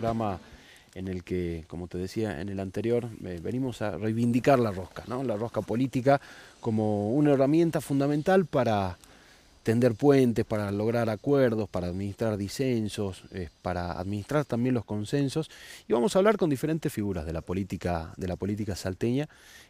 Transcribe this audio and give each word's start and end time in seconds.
programa 0.00 0.40
en 0.94 1.08
el 1.08 1.22
que, 1.22 1.64
como 1.68 1.86
te 1.86 1.98
decía 1.98 2.40
en 2.40 2.48
el 2.48 2.58
anterior, 2.58 3.06
eh, 3.22 3.38
venimos 3.42 3.82
a 3.82 3.98
reivindicar 3.98 4.58
la 4.58 4.70
rosca, 4.70 5.04
¿no? 5.06 5.22
la 5.22 5.36
rosca 5.36 5.60
política 5.60 6.20
como 6.60 7.12
una 7.12 7.32
herramienta 7.32 7.82
fundamental 7.82 8.46
para 8.46 8.96
tender 9.62 9.94
puentes, 9.94 10.46
para 10.46 10.72
lograr 10.72 11.10
acuerdos, 11.10 11.68
para 11.68 11.88
administrar 11.88 12.38
disensos, 12.38 13.24
eh, 13.32 13.50
para 13.60 13.92
administrar 14.00 14.46
también 14.46 14.74
los 14.74 14.86
consensos. 14.86 15.50
Y 15.86 15.92
vamos 15.92 16.16
a 16.16 16.20
hablar 16.20 16.38
con 16.38 16.48
diferentes 16.48 16.90
figuras 16.90 17.26
de 17.26 17.34
la 17.34 17.42
política, 17.42 18.14
de 18.16 18.26
la 18.26 18.36
política 18.36 18.74
salteña. 18.74 19.28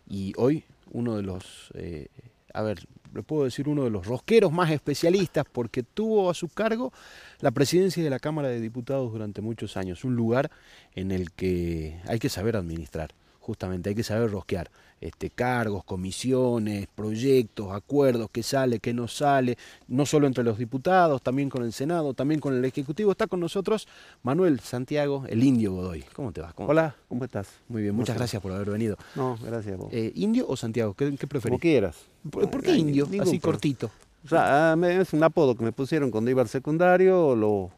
Y 0.08 0.32
hoy 0.36 0.62
uno 0.92 1.16
de 1.16 1.24
los 1.24 1.72
eh, 1.74 2.06
a 2.54 2.62
ver, 2.62 2.86
le 3.14 3.22
puedo 3.22 3.44
decir 3.44 3.68
uno 3.68 3.84
de 3.84 3.90
los 3.90 4.06
rosqueros 4.06 4.52
más 4.52 4.70
especialistas 4.70 5.44
porque 5.50 5.82
tuvo 5.82 6.30
a 6.30 6.34
su 6.34 6.48
cargo 6.48 6.92
la 7.40 7.50
presidencia 7.50 8.02
de 8.02 8.10
la 8.10 8.18
Cámara 8.18 8.48
de 8.48 8.60
Diputados 8.60 9.12
durante 9.12 9.40
muchos 9.40 9.76
años, 9.76 10.04
un 10.04 10.16
lugar 10.16 10.50
en 10.94 11.10
el 11.10 11.32
que 11.32 12.00
hay 12.06 12.18
que 12.18 12.28
saber 12.28 12.56
administrar 12.56 13.14
justamente 13.40 13.88
hay 13.88 13.96
que 13.96 14.04
saber 14.04 14.30
rosquear 14.30 14.70
este, 15.00 15.30
cargos, 15.30 15.84
comisiones, 15.84 16.86
proyectos, 16.94 17.72
acuerdos, 17.72 18.28
qué 18.30 18.42
sale, 18.42 18.80
qué 18.80 18.92
no 18.92 19.08
sale, 19.08 19.56
no 19.88 20.04
solo 20.04 20.26
entre 20.26 20.44
los 20.44 20.58
diputados, 20.58 21.22
también 21.22 21.48
con 21.48 21.62
el 21.62 21.72
Senado, 21.72 22.12
también 22.14 22.40
con 22.40 22.54
el 22.54 22.64
Ejecutivo. 22.64 23.12
Está 23.12 23.26
con 23.26 23.40
nosotros 23.40 23.88
Manuel 24.22 24.60
Santiago, 24.60 25.24
el 25.28 25.42
Indio 25.42 25.72
Godoy. 25.72 26.04
¿Cómo 26.14 26.32
te 26.32 26.40
vas? 26.40 26.52
Hola, 26.56 26.94
¿cómo 27.08 27.24
estás? 27.24 27.48
Muy 27.68 27.82
bien, 27.82 27.94
muchas 27.94 28.16
gracias 28.16 28.42
por 28.42 28.52
haber 28.52 28.70
venido. 28.70 28.96
No, 29.14 29.38
gracias 29.42 29.78
vos. 29.78 29.88
Eh, 29.92 30.12
¿Indio 30.16 30.46
o 30.48 30.56
Santiago? 30.56 30.94
¿Qué, 30.94 31.16
qué 31.16 31.26
preferís? 31.26 31.52
Como 31.52 31.58
quieras. 31.58 31.96
¿Por, 32.30 32.62
qué 32.62 32.76
Indio? 32.76 33.08
Así 33.20 33.40
cortito. 33.40 33.90
O 34.24 34.28
sea, 34.28 34.74
ah, 34.74 34.90
es 34.90 35.14
un 35.14 35.24
apodo 35.24 35.56
que 35.56 35.64
me 35.64 35.72
pusieron 35.72 36.10
cuando 36.10 36.30
iba 36.30 36.42
al 36.42 36.48
secundario, 36.48 37.34
lo 37.34 37.70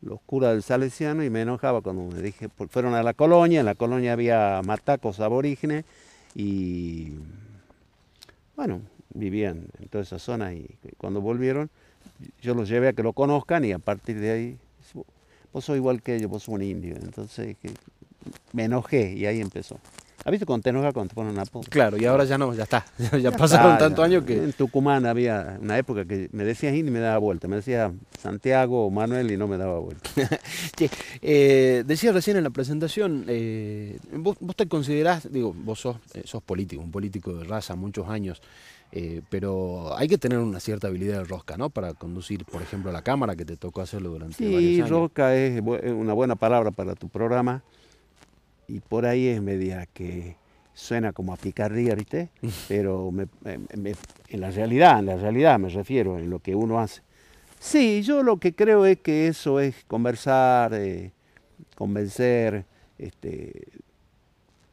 los 0.00 0.20
curas 0.20 0.52
del 0.52 0.62
Salesiano 0.62 1.24
y 1.24 1.30
me 1.30 1.42
enojaba 1.42 1.80
cuando 1.80 2.04
me 2.04 2.22
dije, 2.22 2.48
porque 2.48 2.72
fueron 2.72 2.94
a 2.94 3.02
la 3.02 3.14
colonia, 3.14 3.60
en 3.60 3.66
la 3.66 3.74
colonia 3.74 4.12
había 4.12 4.60
matacos 4.64 5.18
aborígenes 5.20 5.84
y 6.38 7.14
bueno, 8.54 8.80
vivían 9.12 9.66
en 9.80 9.88
toda 9.88 10.04
esa 10.04 10.20
zona 10.20 10.54
y 10.54 10.78
cuando 10.96 11.20
volvieron 11.20 11.68
yo 12.40 12.54
los 12.54 12.68
llevé 12.68 12.88
a 12.88 12.92
que 12.92 13.02
lo 13.02 13.12
conozcan 13.12 13.64
y 13.64 13.72
a 13.72 13.80
partir 13.80 14.20
de 14.20 14.30
ahí, 14.30 14.58
vos 15.52 15.64
sos 15.64 15.76
igual 15.76 16.00
que 16.00 16.14
ellos, 16.14 16.30
vos 16.30 16.44
sos 16.44 16.54
un 16.54 16.62
indio, 16.62 16.94
entonces 16.94 17.56
me 18.52 18.64
enojé 18.64 19.14
y 19.14 19.26
ahí 19.26 19.40
empezó. 19.40 19.80
¿Has 20.24 20.32
visto 20.32 20.60
enojas 20.64 20.92
cuando 20.92 21.08
te 21.08 21.14
ponen 21.14 21.32
una 21.32 21.42
apodo? 21.42 21.62
Claro, 21.70 21.96
y 21.96 22.04
ahora 22.04 22.24
ya 22.24 22.36
no, 22.36 22.52
ya 22.52 22.64
está. 22.64 22.84
Ya, 23.22 23.30
pasaron 23.30 23.78
tantos 23.78 24.04
años 24.04 24.24
que. 24.24 24.36
En 24.36 24.52
Tucumán 24.52 25.06
había 25.06 25.58
una 25.60 25.78
época 25.78 26.04
que 26.04 26.28
me 26.32 26.44
decías 26.44 26.74
y 26.74 26.82
me 26.82 26.98
daba 26.98 27.18
vuelta. 27.18 27.48
Me 27.48 27.56
decía 27.56 27.92
Santiago 28.20 28.86
o 28.86 28.90
Manuel 28.90 29.30
y 29.30 29.36
no 29.36 29.46
me 29.46 29.56
daba 29.56 29.78
vuelta. 29.78 30.10
eh, 31.22 31.84
decías 31.86 32.14
recién 32.14 32.36
en 32.36 32.44
la 32.44 32.50
presentación, 32.50 33.24
eh, 33.28 33.98
vos, 34.12 34.36
te 34.56 34.66
considerás, 34.66 35.32
digo, 35.32 35.54
vos 35.54 35.80
sos, 35.80 35.96
eh, 36.14 36.22
sos 36.24 36.42
político, 36.42 36.82
un 36.82 36.90
político 36.90 37.32
de 37.34 37.44
raza, 37.44 37.76
muchos 37.76 38.08
años. 38.08 38.42
Eh, 38.90 39.20
pero 39.28 39.96
hay 39.96 40.08
que 40.08 40.18
tener 40.18 40.38
una 40.38 40.60
cierta 40.60 40.88
habilidad 40.88 41.18
de 41.18 41.24
rosca, 41.24 41.56
¿no? 41.56 41.70
Para 41.70 41.94
conducir, 41.94 42.44
por 42.44 42.62
ejemplo, 42.62 42.90
la 42.90 43.02
cámara, 43.02 43.36
que 43.36 43.44
te 43.44 43.56
tocó 43.56 43.82
hacerlo 43.82 44.10
durante 44.10 44.42
varios 44.44 44.62
años. 44.62 44.88
Sí, 44.88 44.90
rosca 44.90 45.36
es 45.36 45.60
una 45.60 46.12
buena 46.12 46.36
palabra 46.36 46.70
para 46.70 46.94
tu 46.94 47.08
programa 47.08 47.62
y 48.68 48.80
por 48.80 49.06
ahí 49.06 49.26
es 49.26 49.42
media 49.42 49.86
que 49.86 50.36
suena 50.74 51.12
como 51.12 51.32
a 51.32 51.36
picardía, 51.36 51.94
¿viste? 51.94 52.28
Pero 52.68 53.12
en 53.44 54.40
la 54.40 54.50
realidad, 54.50 55.00
en 55.00 55.06
la 55.06 55.16
realidad 55.16 55.58
me 55.58 55.68
refiero, 55.68 56.18
en 56.18 56.30
lo 56.30 56.38
que 56.38 56.54
uno 56.54 56.78
hace. 56.78 57.02
Sí, 57.58 58.02
yo 58.02 58.22
lo 58.22 58.36
que 58.36 58.54
creo 58.54 58.86
es 58.86 58.98
que 59.00 59.26
eso 59.26 59.58
es 59.58 59.74
conversar, 59.88 60.74
eh, 60.74 61.10
convencer, 61.74 62.64
este, 62.98 63.66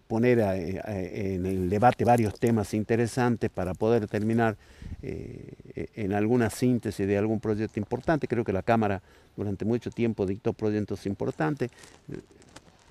poner 0.08 0.40
en 0.40 1.46
el 1.48 1.68
debate 1.68 2.06
varios 2.06 2.40
temas 2.40 2.76
interesantes 2.76 3.50
para 3.50 3.74
poder 3.74 4.08
terminar 4.08 4.56
eh, 5.02 5.88
en 5.96 6.14
alguna 6.14 6.52
síntesis 6.52 7.08
de 7.08 7.18
algún 7.18 7.40
proyecto 7.40 7.80
importante. 7.80 8.28
Creo 8.28 8.44
que 8.44 8.54
la 8.54 8.62
Cámara 8.62 9.02
durante 9.36 9.66
mucho 9.66 9.90
tiempo 9.90 10.28
dictó 10.28 10.54
proyectos 10.54 11.08
importantes 11.08 11.72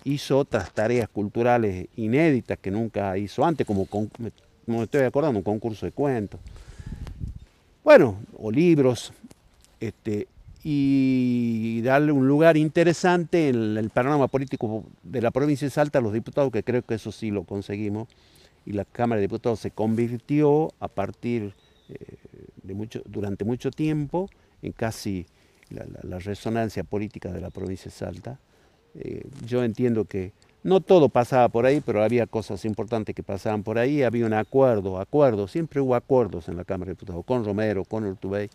hizo 0.05 0.39
otras 0.39 0.73
tareas 0.73 1.09
culturales 1.09 1.89
inéditas 1.97 2.59
que 2.59 2.71
nunca 2.71 3.17
hizo 3.17 3.45
antes, 3.45 3.67
como, 3.67 3.89
me 4.67 4.83
estoy 4.83 5.03
acordando, 5.03 5.39
un 5.39 5.45
concurso 5.45 5.87
de 5.87 5.93
cuentos. 5.93 6.41
Bueno, 7.83 8.19
o 8.39 8.51
libros, 8.51 9.13
este, 9.81 10.29
y 10.63 11.83
darle 11.83 12.13
un 12.13 12.29
lugar 12.29 12.57
interesante 12.57 13.49
en 13.49 13.77
el 13.77 13.91
panorama 13.91 14.29
político 14.29 14.85
de 15.03 15.21
la 15.21 15.31
provincia 15.31 15.67
de 15.67 15.71
Salta 15.71 15.99
a 15.99 16.03
los 16.03 16.13
diputados, 16.13 16.53
que 16.53 16.63
creo 16.63 16.83
que 16.83 16.95
eso 16.95 17.13
sí 17.13 17.31
lo 17.31 17.45
conseguimos, 17.45 18.09
y 18.67 18.73
la 18.73 18.85
Cámara 18.85 19.21
de 19.21 19.27
Diputados 19.27 19.61
se 19.61 19.71
convirtió 19.71 20.73
a 20.81 20.89
partir 20.89 21.53
eh, 21.91 22.17
de 22.63 22.75
mucho, 22.75 23.03
durante 23.05 23.45
mucho 23.45 23.71
tiempo 23.71 24.31
en 24.63 24.73
casi 24.73 25.27
la 25.69 26.19
resonancia 26.19 26.85
política 26.85 27.33
de 27.33 27.41
la 27.41 27.51
provincia 27.51 27.87
de 27.87 27.91
Salta. 27.91 28.39
Eh, 29.01 29.27
yo 29.47 29.65
entiendo 29.65 30.05
que 30.05 30.33
no 30.65 30.81
todo 30.81 31.11
pasaba 31.11 31.49
por 31.49 31.67
ahí, 31.67 31.83
pero 31.85 32.03
había 32.03 32.27
cosas 32.27 32.65
importantes 32.65 33.15
que 33.15 33.23
pasaban 33.23 33.63
por 33.63 33.79
ahí, 33.79 34.03
había 34.03 34.25
un 34.25 34.33
acuerdo, 34.33 34.99
acuerdos, 34.99 35.51
siempre 35.51 35.81
hubo 35.81 35.95
acuerdos 35.95 36.49
en 36.49 36.57
la 36.57 36.65
Cámara 36.65 36.89
de 36.89 36.95
Diputados, 36.95 37.25
con 37.25 37.45
Romero, 37.45 37.85
con 37.85 38.05
Urtubey. 38.05 38.49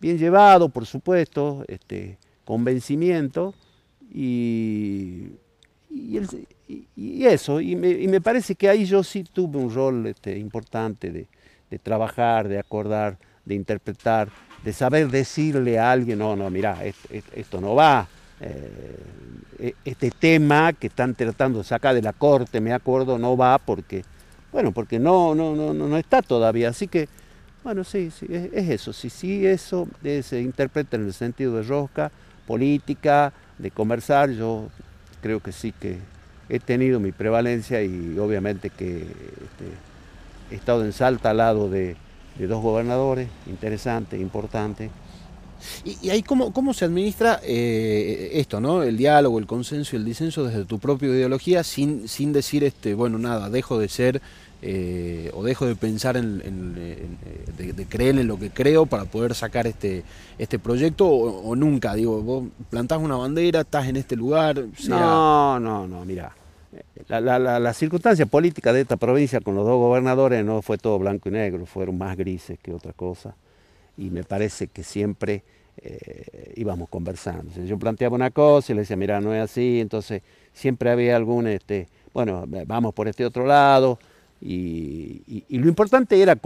Bien 0.00 0.18
llevado, 0.18 0.70
por 0.70 0.86
supuesto, 0.86 1.62
este, 1.68 2.16
convencimiento 2.46 3.54
y, 4.14 5.32
y, 5.90 7.26
eso, 7.26 7.60
y 7.60 7.76
me, 7.76 8.20
parece 8.20 8.54
que 8.54 8.68
ahí 8.68 8.86
yo 8.86 9.04
sí 9.04 9.24
tuve 9.24 9.58
un 9.58 9.74
rol 9.74 10.06
este, 10.06 10.38
importante 10.38 11.10
de, 11.10 11.78
trabajar, 11.78 12.48
de 12.48 12.58
acordar, 12.58 13.18
de 13.44 13.54
interpretar, 13.54 14.30
de 14.64 14.72
saber 14.72 15.08
decirle 15.10 15.78
a 15.78 15.92
alguien, 15.92 16.18
no, 16.18 16.34
no, 16.34 16.48
mira, 16.48 16.78
esto 17.34 17.60
no 17.60 17.74
va, 17.74 18.08
eh, 18.40 18.98
e-, 19.58 19.74
este 19.84 20.10
tema 20.10 20.72
que 20.72 20.88
están 20.88 21.14
tratando 21.14 21.58
de 21.58 21.64
sacar 21.64 21.94
de 21.94 22.02
la 22.02 22.12
corte, 22.12 22.60
me 22.60 22.72
acuerdo, 22.72 23.18
no 23.18 23.36
va 23.36 23.58
porque, 23.58 24.04
bueno, 24.52 24.72
porque 24.72 24.98
no, 24.98 25.34
no, 25.34 25.54
no, 25.54 25.72
no 25.72 25.96
está 25.96 26.22
todavía. 26.22 26.68
Así 26.68 26.88
que, 26.88 27.08
bueno, 27.64 27.84
sí, 27.84 28.10
sí 28.10 28.26
es, 28.30 28.68
eso. 28.68 28.92
Si 28.92 29.10
sí, 29.10 29.46
eso 29.46 29.88
se 30.22 30.40
interpreta 30.40 30.96
en 30.96 31.06
el 31.06 31.12
sentido 31.12 31.56
de 31.56 31.62
rosca, 31.62 32.10
política, 32.46 33.32
de 33.58 33.70
conversar, 33.70 34.30
yo 34.30 34.68
creo 35.22 35.40
que 35.40 35.52
sí 35.52 35.72
que 35.72 35.98
he 36.48 36.60
tenido 36.60 37.00
mi 37.00 37.10
prevalencia 37.10 37.82
y 37.82 38.18
obviamente 38.18 38.70
que 38.70 38.98
este, 38.98 39.66
he 40.50 40.54
estado 40.54 40.84
en 40.84 40.92
Salta 40.92 41.30
al 41.30 41.38
lado 41.38 41.68
de, 41.68 41.96
de 42.38 42.46
dos 42.46 42.62
gobernadores, 42.62 43.28
interesantes, 43.46 44.20
importantes. 44.20 44.90
Y, 45.84 46.10
ahí 46.10 46.22
cómo, 46.22 46.52
cómo 46.52 46.74
se 46.74 46.84
administra 46.84 47.40
eh, 47.42 48.30
esto, 48.34 48.60
¿no? 48.60 48.82
El 48.82 48.96
diálogo, 48.96 49.38
el 49.38 49.46
consenso 49.46 49.96
y 49.96 49.98
el 49.98 50.04
disenso 50.04 50.44
desde 50.44 50.64
tu 50.64 50.78
propia 50.78 51.08
ideología 51.08 51.62
sin, 51.64 52.08
sin 52.08 52.32
decir, 52.32 52.64
este, 52.64 52.94
bueno, 52.94 53.18
nada, 53.18 53.50
dejo 53.50 53.78
de 53.78 53.88
ser 53.88 54.20
eh, 54.62 55.30
o 55.34 55.42
dejo 55.42 55.66
de 55.66 55.76
pensar 55.76 56.16
en, 56.16 56.74
de, 56.74 57.86
creer 57.88 58.18
en 58.18 58.26
lo 58.26 58.38
que 58.38 58.50
creo 58.50 58.86
para 58.86 59.04
poder 59.04 59.34
sacar 59.34 59.66
este, 59.66 60.02
este 60.38 60.58
proyecto 60.58 61.06
o, 61.06 61.54
nunca, 61.54 61.94
digo, 61.94 62.22
vos 62.22 62.44
plantás 62.70 62.98
una 62.98 63.16
bandera, 63.16 63.60
estás 63.60 63.86
en 63.86 63.96
este 63.96 64.16
lugar. 64.16 64.64
No, 64.88 65.60
no, 65.60 65.86
no, 65.86 66.04
mira. 66.04 66.34
La, 67.08 67.20
la, 67.20 67.60
la, 67.60 67.72
circunstancia 67.72 68.26
política 68.26 68.72
de 68.72 68.82
esta 68.82 68.96
provincia 68.96 69.40
con 69.40 69.54
los 69.54 69.64
dos 69.64 69.76
gobernadores 69.76 70.44
no 70.44 70.60
fue 70.60 70.76
todo 70.76 70.98
blanco 70.98 71.28
y 71.28 71.32
negro, 71.32 71.64
fueron 71.64 71.96
más 71.96 72.16
grises 72.16 72.58
que 72.58 72.72
otra 72.72 72.92
cosa 72.92 73.34
y 73.96 74.10
me 74.10 74.24
parece 74.24 74.68
que 74.68 74.82
siempre 74.82 75.42
eh, 75.78 76.52
íbamos 76.56 76.88
conversando. 76.88 77.52
Yo 77.64 77.78
planteaba 77.78 78.14
una 78.14 78.30
cosa 78.30 78.72
y 78.72 78.74
le 78.74 78.82
decía, 78.82 78.96
mira, 78.96 79.20
no 79.20 79.34
es 79.34 79.42
así, 79.42 79.80
entonces 79.80 80.22
siempre 80.52 80.90
había 80.90 81.16
algún, 81.16 81.46
este, 81.46 81.88
bueno, 82.12 82.44
vamos 82.66 82.94
por 82.94 83.08
este 83.08 83.24
otro 83.24 83.46
lado. 83.46 83.98
Y, 84.40 85.44
lo 85.48 85.68
importante 85.68 86.20
era 86.20 86.38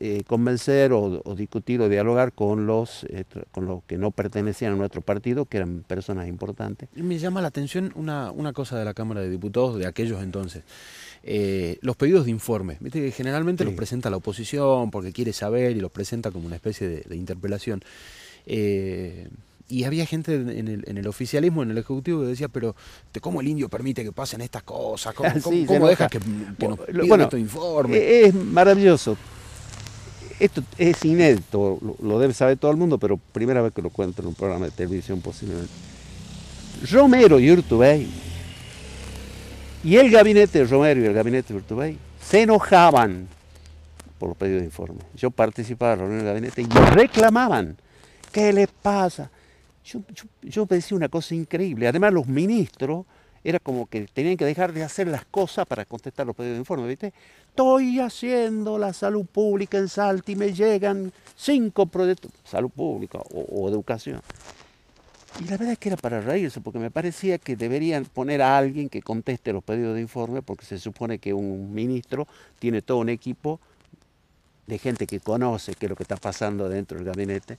eh, 0.00 0.22
convencer 0.26 0.92
o, 0.92 1.22
discutir 1.36 1.80
o 1.80 1.88
dialogar 1.88 2.32
con 2.32 2.66
los, 2.66 3.04
eh, 3.04 3.24
con 3.52 3.66
los 3.66 3.82
que 3.84 3.98
no 3.98 4.10
pertenecían 4.10 4.72
a 4.72 4.76
nuestro 4.76 5.02
partido, 5.02 5.44
que 5.44 5.58
eran 5.58 5.84
personas 5.86 6.28
importantes. 6.28 6.88
Me 6.94 7.18
llama 7.18 7.42
la 7.42 7.48
atención 7.48 7.92
una, 7.94 8.30
una 8.30 8.52
cosa 8.52 8.78
de 8.78 8.84
la 8.84 8.94
Cámara 8.94 9.20
de 9.20 9.28
Diputados 9.30 9.78
de 9.78 9.86
aquellos 9.86 10.22
entonces. 10.22 10.62
Eh, 11.22 11.78
los 11.82 11.96
pedidos 11.96 12.24
de 12.24 12.30
informe. 12.30 12.78
Generalmente 13.12 13.64
los 13.64 13.74
presenta 13.74 14.08
la 14.08 14.16
oposición 14.16 14.90
porque 14.90 15.12
quiere 15.12 15.32
saber 15.32 15.76
y 15.76 15.80
los 15.80 15.90
presenta 15.90 16.30
como 16.30 16.46
una 16.46 16.56
especie 16.56 16.88
de, 16.88 17.16
interpelación. 17.16 17.82
Y 19.70 19.84
había 19.84 20.04
gente 20.04 20.34
en 20.34 20.98
el, 20.98 21.06
oficialismo, 21.06 21.62
en 21.62 21.70
el 21.70 21.78
ejecutivo, 21.78 22.22
que 22.22 22.26
decía, 22.26 22.48
pero 22.48 22.74
¿cómo 23.20 23.40
el 23.40 23.46
indio 23.46 23.68
permite 23.68 24.02
que 24.02 24.10
pasen 24.10 24.40
estas 24.40 24.64
cosas? 24.64 25.14
¿Cómo, 25.14 25.30
deja 25.88 26.08
que, 26.08 26.18
nos 26.18 27.06
bueno, 27.06 27.24
estos 27.24 27.38
informes? 27.38 28.02
Es 28.02 28.34
maravilloso. 28.34 29.16
esto 30.40 30.64
es 30.76 31.04
inédito, 31.04 31.78
lo, 31.80 31.96
lo, 32.02 32.18
debe 32.18 32.34
saber 32.34 32.58
todo 32.58 32.72
el 32.72 32.76
mundo, 32.76 32.98
pero 32.98 33.16
primera 33.16 33.62
vez 33.62 33.72
que 33.72 33.80
lo 33.80 33.90
cuento 33.90 34.22
en 34.22 34.28
un 34.28 34.34
programa 34.34 34.64
de 34.64 34.72
televisión 34.72 35.20
posiblemente. 35.20 35.72
Romero 36.90 37.38
y 37.38 37.52
Urtubey 37.52 38.08
y 39.84 39.96
el 39.96 40.10
gabinete 40.10 40.58
de 40.58 40.64
Romero 40.64 41.00
y 41.00 41.04
el 41.04 41.14
gabinete 41.14 41.52
de 41.52 41.58
Urtubey 41.60 41.98
se 42.20 42.42
enojaban 42.42 43.28
por 44.18 44.30
los 44.30 44.36
pedidos 44.36 44.60
de 44.60 44.66
informe. 44.66 45.00
Yo 45.14 45.30
participaba 45.30 45.92
en 45.92 45.98
la 45.98 46.04
reunión 46.04 46.24
del 46.24 46.34
gabinete 46.34 46.62
y 46.62 46.94
reclamaban, 46.94 47.76
¿qué 48.32 48.52
les 48.52 48.68
pasa? 48.68 49.30
Yo, 49.84 50.00
yo, 50.14 50.24
yo 50.42 50.66
decía 50.66 50.96
una 50.96 51.08
cosa 51.08 51.34
increíble. 51.34 51.88
Además, 51.88 52.12
los 52.12 52.26
ministros 52.26 53.06
era 53.42 53.58
como 53.58 53.86
que 53.86 54.06
tenían 54.12 54.36
que 54.36 54.44
dejar 54.44 54.72
de 54.72 54.82
hacer 54.82 55.08
las 55.08 55.24
cosas 55.24 55.66
para 55.66 55.84
contestar 55.84 56.26
los 56.26 56.36
pedidos 56.36 56.54
de 56.54 56.60
informe, 56.60 56.86
¿viste? 56.86 57.12
Estoy 57.48 57.98
haciendo 58.00 58.78
la 58.78 58.92
salud 58.92 59.24
pública 59.24 59.78
en 59.78 59.88
Salta 59.88 60.30
y 60.30 60.36
me 60.36 60.52
llegan 60.52 61.12
cinco 61.36 61.86
proyectos, 61.86 62.30
salud 62.44 62.70
pública 62.70 63.18
o, 63.18 63.40
o 63.40 63.68
educación. 63.68 64.20
Y 65.40 65.44
la 65.44 65.52
verdad 65.52 65.72
es 65.72 65.78
que 65.78 65.88
era 65.88 65.96
para 65.96 66.20
reírse, 66.20 66.60
porque 66.60 66.78
me 66.78 66.90
parecía 66.90 67.38
que 67.38 67.56
deberían 67.56 68.04
poner 68.04 68.42
a 68.42 68.58
alguien 68.58 68.88
que 68.88 69.00
conteste 69.00 69.52
los 69.52 69.62
pedidos 69.62 69.94
de 69.94 70.02
informe, 70.02 70.42
porque 70.42 70.66
se 70.66 70.78
supone 70.78 71.18
que 71.18 71.32
un 71.32 71.72
ministro 71.72 72.26
tiene 72.58 72.82
todo 72.82 72.98
un 72.98 73.08
equipo 73.08 73.60
de 74.66 74.78
gente 74.78 75.06
que 75.06 75.20
conoce 75.20 75.74
qué 75.74 75.86
es 75.86 75.90
lo 75.90 75.96
que 75.96 76.02
está 76.02 76.16
pasando 76.16 76.68
dentro 76.68 76.98
del 76.98 77.06
gabinete, 77.06 77.58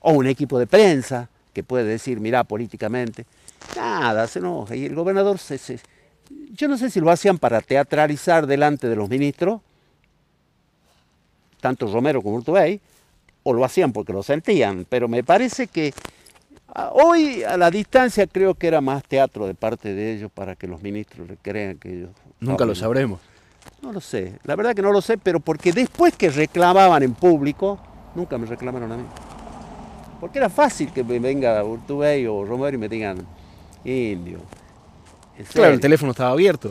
o 0.00 0.12
un 0.12 0.26
equipo 0.26 0.58
de 0.58 0.66
prensa 0.66 1.28
que 1.58 1.64
puede 1.64 1.82
decir, 1.82 2.20
mirá, 2.20 2.44
políticamente, 2.44 3.26
nada, 3.74 4.28
se 4.28 4.38
enoja. 4.38 4.76
Y 4.76 4.86
el 4.86 4.94
gobernador, 4.94 5.40
se, 5.40 5.58
se, 5.58 5.80
yo 6.52 6.68
no 6.68 6.78
sé 6.78 6.88
si 6.88 7.00
lo 7.00 7.10
hacían 7.10 7.36
para 7.36 7.60
teatralizar 7.60 8.46
delante 8.46 8.88
de 8.88 8.94
los 8.94 9.08
ministros, 9.08 9.60
tanto 11.60 11.92
Romero 11.92 12.22
como 12.22 12.36
Urtubey, 12.36 12.80
o 13.42 13.52
lo 13.52 13.64
hacían 13.64 13.92
porque 13.92 14.12
lo 14.12 14.22
sentían, 14.22 14.86
pero 14.88 15.08
me 15.08 15.24
parece 15.24 15.66
que 15.66 15.92
Hoy 16.92 17.42
a 17.42 17.56
la 17.56 17.70
distancia 17.70 18.26
creo 18.26 18.54
que 18.54 18.68
era 18.68 18.80
más 18.80 19.02
teatro 19.02 19.46
de 19.46 19.54
parte 19.54 19.94
de 19.94 20.12
ellos 20.12 20.30
para 20.30 20.54
que 20.54 20.68
los 20.68 20.82
ministros 20.82 21.26
le 21.26 21.36
crean 21.38 21.78
que 21.78 21.92
ellos... 21.92 22.10
Nunca 22.40 22.66
lo 22.66 22.74
sabremos. 22.74 23.20
No 23.82 23.90
lo 23.90 24.00
sé, 24.00 24.38
la 24.44 24.54
verdad 24.54 24.74
que 24.74 24.82
no 24.82 24.92
lo 24.92 25.00
sé, 25.00 25.18
pero 25.18 25.40
porque 25.40 25.72
después 25.72 26.14
que 26.14 26.30
reclamaban 26.30 27.02
en 27.02 27.14
público, 27.14 27.80
nunca 28.14 28.38
me 28.38 28.46
reclamaron 28.46 28.92
a 28.92 28.96
mí. 28.98 29.04
Porque 30.20 30.38
era 30.38 30.48
fácil 30.48 30.92
que 30.92 31.04
me 31.04 31.18
venga 31.18 31.62
Urtubey 31.64 32.26
o 32.26 32.44
Romero 32.44 32.76
y 32.76 32.78
me 32.78 32.88
digan, 32.88 33.18
indio. 33.84 34.40
Claro, 35.52 35.74
el 35.74 35.80
teléfono 35.80 36.10
estaba 36.10 36.30
abierto. 36.30 36.70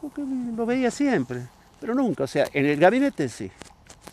Porque 0.00 0.22
lo 0.54 0.66
veía 0.66 0.90
siempre, 0.90 1.42
pero 1.80 1.94
nunca, 1.94 2.24
o 2.24 2.26
sea, 2.26 2.46
en 2.52 2.66
el 2.66 2.78
gabinete 2.78 3.28
sí. 3.28 3.50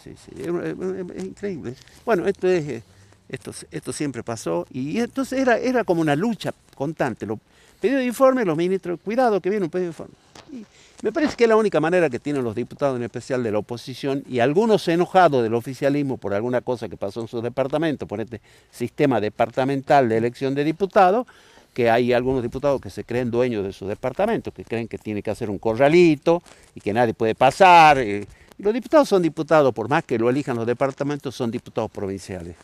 Sí, 0.01 0.13
sí, 0.17 0.31
es, 0.37 0.47
es, 0.47 1.15
es 1.15 1.23
increíble. 1.23 1.75
Bueno, 2.05 2.27
esto 2.27 2.47
es 2.47 2.83
esto, 3.29 3.51
esto 3.71 3.93
siempre 3.93 4.21
pasó 4.21 4.67
y 4.71 4.99
entonces 4.99 5.39
era, 5.39 5.57
era 5.57 5.83
como 5.83 6.01
una 6.01 6.15
lucha 6.15 6.53
constante. 6.75 7.25
Lo, 7.25 7.39
pedido 7.79 7.99
de 7.99 8.05
informe, 8.05 8.45
los 8.45 8.55
ministros, 8.55 8.99
cuidado 9.03 9.41
que 9.41 9.49
viene 9.49 9.65
un 9.65 9.71
pedido 9.71 9.87
de 9.87 9.91
informe. 9.91 10.13
Y 10.53 10.65
me 11.01 11.11
parece 11.11 11.35
que 11.35 11.45
es 11.45 11.49
la 11.49 11.55
única 11.55 11.79
manera 11.79 12.09
que 12.09 12.19
tienen 12.19 12.43
los 12.43 12.55
diputados, 12.55 12.95
en 12.97 13.03
especial 13.03 13.41
de 13.43 13.51
la 13.51 13.57
oposición, 13.57 14.23
y 14.29 14.39
algunos 14.39 14.87
enojados 14.87 15.41
del 15.41 15.53
oficialismo 15.55 16.17
por 16.17 16.33
alguna 16.33 16.61
cosa 16.61 16.87
que 16.87 16.95
pasó 16.95 17.21
en 17.21 17.27
su 17.27 17.41
departamento, 17.41 18.07
por 18.07 18.21
este 18.21 18.39
sistema 18.71 19.19
departamental 19.19 20.07
de 20.07 20.17
elección 20.17 20.53
de 20.53 20.63
diputados, 20.63 21.25
que 21.73 21.89
hay 21.89 22.13
algunos 22.13 22.43
diputados 22.43 22.79
que 22.79 22.91
se 22.91 23.03
creen 23.03 23.31
dueños 23.31 23.63
de 23.63 23.73
su 23.73 23.87
departamento, 23.87 24.51
que 24.51 24.63
creen 24.63 24.87
que 24.87 24.99
tiene 24.99 25.23
que 25.23 25.31
hacer 25.31 25.49
un 25.49 25.57
corralito 25.57 26.43
y 26.75 26.81
que 26.81 26.93
nadie 26.93 27.15
puede 27.15 27.33
pasar. 27.33 27.97
Y 27.97 28.27
los 28.59 28.73
diputados 28.73 29.09
son 29.09 29.23
diputados, 29.23 29.73
por 29.73 29.89
más 29.89 30.03
que 30.03 30.19
lo 30.19 30.29
elijan 30.29 30.55
los 30.55 30.67
departamentos, 30.67 31.33
son 31.33 31.49
diputados 31.49 31.89
provinciales. 31.89 32.55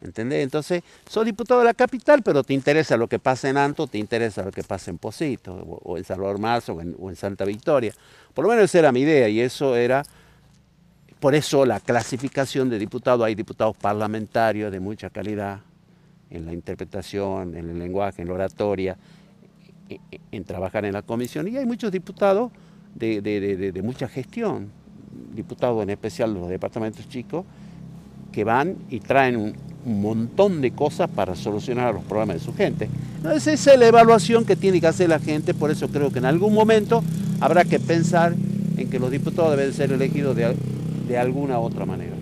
¿Entendés? 0.00 0.42
Entonces, 0.42 0.82
sos 1.08 1.24
diputado 1.24 1.60
de 1.60 1.66
la 1.66 1.74
capital, 1.74 2.22
pero 2.22 2.44
te 2.44 2.52
interesa 2.52 2.96
lo 2.96 3.08
que 3.08 3.18
pasa 3.18 3.48
en 3.48 3.56
Anto, 3.56 3.86
te 3.86 3.98
interesa 3.98 4.42
lo 4.42 4.50
que 4.50 4.62
pasa 4.62 4.90
en 4.90 4.98
Posito, 4.98 5.54
o, 5.54 5.96
en 5.96 6.04
Salvador 6.04 6.38
Marzo, 6.38 6.74
o 6.74 7.10
en, 7.10 7.16
Santa 7.16 7.44
Victoria. 7.44 7.92
Por 8.34 8.44
lo 8.44 8.50
menos 8.50 8.64
esa 8.64 8.80
era 8.80 8.92
mi 8.92 9.00
idea, 9.00 9.28
y 9.28 9.40
eso 9.40 9.74
era, 9.74 10.02
por 11.18 11.34
eso 11.34 11.64
la 11.64 11.80
clasificación 11.80 12.68
de 12.68 12.78
diputado, 12.78 13.24
hay 13.24 13.34
diputados 13.34 13.74
parlamentarios 13.76 14.70
de 14.70 14.80
mucha 14.80 15.08
calidad 15.08 15.60
en 16.28 16.44
la 16.44 16.52
interpretación, 16.52 17.56
en 17.56 17.70
el 17.70 17.78
lenguaje, 17.78 18.20
en 18.20 18.28
la 18.28 18.34
oratoria, 18.34 18.98
en, 19.88 20.00
en 20.30 20.44
trabajar 20.44 20.84
en 20.84 20.92
la 20.92 21.02
comisión, 21.02 21.48
y 21.48 21.56
hay 21.56 21.64
muchos 21.64 21.90
diputados 21.90 22.52
de, 22.94 23.22
de 23.22 23.82
mucha 23.82 24.08
gestión, 24.08 24.70
diputados 25.34 25.82
en 25.82 25.90
especial 25.90 26.34
de 26.34 26.40
los 26.40 26.50
departamentos 26.50 27.08
chicos, 27.08 27.46
que 28.30 28.44
van 28.44 28.76
y 28.90 29.00
traen 29.00 29.36
un, 29.36 29.56
un 29.86 30.02
montón 30.02 30.60
de 30.60 30.72
cosas 30.72 31.08
para 31.08 31.36
solucionar 31.36 31.94
los 31.94 32.04
problemas 32.04 32.36
de 32.36 32.44
su 32.44 32.52
gente. 32.52 32.88
Entonces 33.16 33.60
esa 33.60 33.72
es 33.72 33.78
la 33.78 33.86
evaluación 33.86 34.44
que 34.44 34.56
tiene 34.56 34.80
que 34.80 34.88
hacer 34.88 35.08
la 35.08 35.20
gente, 35.20 35.54
por 35.54 35.70
eso 35.70 35.88
creo 35.88 36.10
que 36.10 36.18
en 36.18 36.26
algún 36.26 36.52
momento 36.52 37.02
habrá 37.40 37.64
que 37.64 37.78
pensar 37.78 38.34
en 38.76 38.90
que 38.90 38.98
los 38.98 39.10
diputados 39.10 39.56
deben 39.56 39.72
ser 39.72 39.92
elegidos 39.92 40.36
de, 40.36 40.54
de 41.08 41.18
alguna 41.18 41.58
otra 41.60 41.86
manera. 41.86 42.16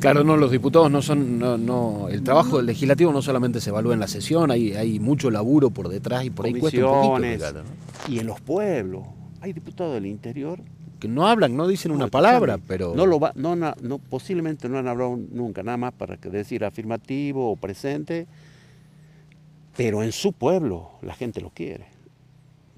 Claro, 0.00 0.24
no, 0.24 0.38
los 0.38 0.50
diputados 0.50 0.90
no 0.90 1.02
son, 1.02 1.38
no, 1.38 1.58
no, 1.58 2.08
el 2.08 2.22
trabajo 2.22 2.56
del 2.56 2.66
legislativo 2.66 3.12
no 3.12 3.20
solamente 3.20 3.60
se 3.60 3.68
evalúa 3.68 3.92
en 3.92 4.00
la 4.00 4.08
sesión, 4.08 4.50
hay, 4.50 4.72
hay 4.72 4.98
mucho 4.98 5.30
laburo 5.30 5.68
por 5.68 5.90
detrás 5.90 6.24
y 6.24 6.30
por 6.30 6.46
ahí 6.46 6.54
cuesta 6.54 6.86
un 6.86 7.20
poquito. 7.20 7.38
Claro, 7.38 7.62
¿no? 7.64 8.14
Y 8.14 8.18
en 8.18 8.26
los 8.26 8.40
pueblos, 8.40 9.02
hay 9.42 9.52
diputados 9.52 9.92
del 9.92 10.06
interior 10.06 10.58
que 11.00 11.08
no 11.08 11.26
hablan, 11.26 11.56
no 11.56 11.66
dicen 11.66 11.90
una 11.90 12.06
palabra, 12.06 12.58
pero... 12.58 12.94
No 12.94 13.06
lo 13.06 13.18
va, 13.18 13.32
no, 13.34 13.56
no, 13.56 13.74
no, 13.80 13.98
posiblemente 13.98 14.68
no 14.68 14.78
han 14.78 14.86
hablado 14.86 15.16
nunca, 15.16 15.62
nada 15.62 15.76
más 15.76 15.92
para 15.94 16.16
decir 16.16 16.64
afirmativo 16.64 17.50
o 17.50 17.56
presente, 17.56 18.26
pero 19.76 20.02
en 20.02 20.12
su 20.12 20.32
pueblo 20.32 20.92
la 21.02 21.14
gente 21.14 21.40
lo 21.40 21.50
quiere, 21.50 21.86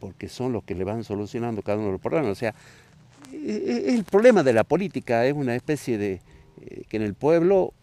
porque 0.00 0.28
son 0.28 0.52
los 0.52 0.64
que 0.64 0.74
le 0.74 0.84
van 0.84 1.04
solucionando 1.04 1.62
cada 1.62 1.78
uno 1.78 1.86
de 1.88 1.92
los 1.92 2.00
problemas. 2.00 2.30
O 2.30 2.34
sea, 2.34 2.54
el 3.32 4.04
problema 4.04 4.42
de 4.42 4.52
la 4.52 4.64
política 4.64 5.26
es 5.26 5.34
una 5.34 5.54
especie 5.54 5.98
de 5.98 6.20
eh, 6.60 6.82
que 6.88 6.96
en 6.96 7.02
el 7.02 7.14
pueblo 7.14 7.74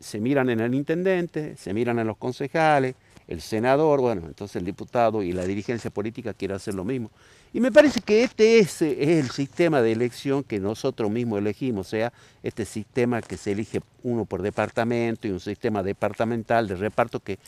se 0.00 0.20
miran 0.20 0.50
en 0.50 0.60
el 0.60 0.74
intendente, 0.74 1.56
se 1.56 1.72
miran 1.72 1.98
en 1.98 2.06
los 2.06 2.16
concejales, 2.16 2.94
el 3.26 3.40
senador, 3.40 4.00
bueno, 4.00 4.22
entonces 4.26 4.56
el 4.56 4.64
diputado 4.64 5.22
y 5.22 5.32
la 5.32 5.44
dirigencia 5.46 5.90
política 5.90 6.34
quiere 6.34 6.54
hacer 6.54 6.74
lo 6.74 6.84
mismo. 6.84 7.10
Y 7.54 7.60
me 7.60 7.70
parece 7.70 8.00
que 8.00 8.24
este 8.24 8.58
es, 8.58 8.82
es, 8.82 8.98
el 8.98 9.30
sistema 9.30 9.80
de 9.80 9.92
elección 9.92 10.42
que 10.42 10.58
nosotros 10.58 11.08
mismos 11.08 11.38
elegimos, 11.38 11.86
o 11.86 11.90
sea, 11.90 12.12
este 12.42 12.64
sistema 12.64 13.22
que 13.22 13.36
se 13.36 13.52
elige 13.52 13.80
uno 14.02 14.24
por 14.24 14.42
departamento 14.42 15.28
y 15.28 15.30
un 15.30 15.38
sistema 15.38 15.84
departamental 15.84 16.66
de 16.66 16.74
reparto 16.74 17.20
que 17.20 17.38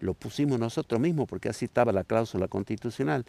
lo 0.00 0.12
pusimos 0.12 0.58
nosotros 0.58 1.00
mismos 1.00 1.26
porque 1.26 1.48
así 1.48 1.64
estaba 1.64 1.92
la 1.92 2.04
cláusula 2.04 2.46
constitucional. 2.46 3.24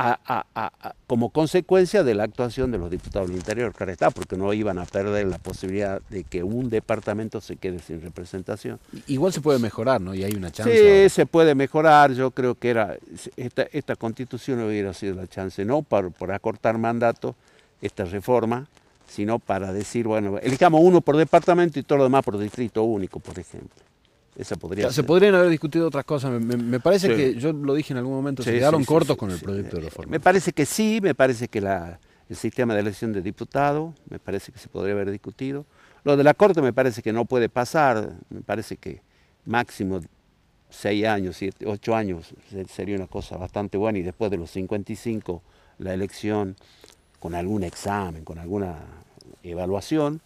A, 0.00 0.16
a, 0.24 0.46
a, 0.54 0.94
como 1.08 1.30
consecuencia 1.30 2.04
de 2.04 2.14
la 2.14 2.22
actuación 2.22 2.70
de 2.70 2.78
los 2.78 2.88
diputados 2.88 3.30
del 3.30 3.36
interior, 3.38 3.74
claro 3.74 3.90
está, 3.90 4.10
porque 4.12 4.36
no 4.36 4.52
iban 4.52 4.78
a 4.78 4.84
perder 4.84 5.26
la 5.26 5.38
posibilidad 5.38 6.00
de 6.08 6.22
que 6.22 6.44
un 6.44 6.70
departamento 6.70 7.40
se 7.40 7.56
quede 7.56 7.80
sin 7.80 8.00
representación. 8.00 8.78
Igual 9.08 9.32
se 9.32 9.40
puede 9.40 9.58
mejorar, 9.58 10.00
¿no? 10.00 10.14
Y 10.14 10.22
hay 10.22 10.36
una 10.36 10.52
chance. 10.52 10.72
Sí, 10.72 10.86
ahora. 10.86 11.08
se 11.08 11.26
puede 11.26 11.56
mejorar. 11.56 12.12
Yo 12.12 12.30
creo 12.30 12.54
que 12.54 12.70
era 12.70 12.96
esta, 13.36 13.62
esta 13.72 13.96
constitución 13.96 14.62
hubiera 14.62 14.94
sido 14.94 15.16
la 15.16 15.26
chance, 15.26 15.64
no 15.64 15.82
por, 15.82 16.12
por 16.12 16.30
acortar 16.30 16.78
mandato, 16.78 17.34
esta 17.82 18.04
reforma, 18.04 18.68
sino 19.08 19.40
para 19.40 19.72
decir, 19.72 20.06
bueno, 20.06 20.38
elijamos 20.38 20.80
uno 20.80 21.00
por 21.00 21.16
departamento 21.16 21.80
y 21.80 21.82
todo 21.82 21.98
lo 21.98 22.04
demás 22.04 22.24
por 22.24 22.38
distrito 22.38 22.84
único, 22.84 23.18
por 23.18 23.36
ejemplo. 23.36 23.82
Esa 24.38 24.54
podría 24.54 24.82
claro, 24.82 24.94
se 24.94 25.02
podrían 25.02 25.34
haber 25.34 25.50
discutido 25.50 25.88
otras 25.88 26.04
cosas. 26.04 26.30
Me, 26.40 26.56
me 26.56 26.78
parece 26.78 27.08
sí. 27.08 27.14
que 27.14 27.34
yo 27.34 27.52
lo 27.52 27.74
dije 27.74 27.92
en 27.92 27.98
algún 27.98 28.14
momento, 28.14 28.44
sí, 28.44 28.50
se 28.50 28.58
quedaron 28.58 28.82
sí, 28.82 28.86
cortos 28.86 29.16
con 29.16 29.32
el 29.32 29.40
proyecto 29.40 29.76
de 29.76 29.82
reforma. 29.82 30.12
Me 30.12 30.20
parece 30.20 30.52
que 30.52 30.64
sí, 30.64 31.00
me 31.02 31.12
parece 31.12 31.48
que 31.48 31.60
la, 31.60 31.98
el 32.28 32.36
sistema 32.36 32.72
de 32.74 32.80
elección 32.80 33.12
de 33.12 33.20
diputados, 33.20 33.94
me 34.08 34.20
parece 34.20 34.52
que 34.52 34.60
se 34.60 34.68
podría 34.68 34.94
haber 34.94 35.10
discutido. 35.10 35.66
Lo 36.04 36.16
de 36.16 36.22
la 36.22 36.34
Corte 36.34 36.62
me 36.62 36.72
parece 36.72 37.02
que 37.02 37.12
no 37.12 37.24
puede 37.24 37.48
pasar, 37.48 38.14
me 38.30 38.42
parece 38.42 38.76
que 38.76 39.02
máximo 39.44 40.00
seis 40.70 41.04
años, 41.06 41.36
siete, 41.36 41.66
ocho 41.66 41.96
años 41.96 42.34
sería 42.68 42.96
una 42.96 43.06
cosa 43.06 43.36
bastante 43.36 43.76
buena 43.76 43.98
y 43.98 44.02
después 44.02 44.30
de 44.30 44.36
los 44.36 44.50
55 44.50 45.42
la 45.78 45.94
elección 45.94 46.56
con 47.18 47.34
algún 47.34 47.64
examen, 47.64 48.24
con 48.24 48.38
alguna 48.38 48.76
evaluación. 49.42 50.20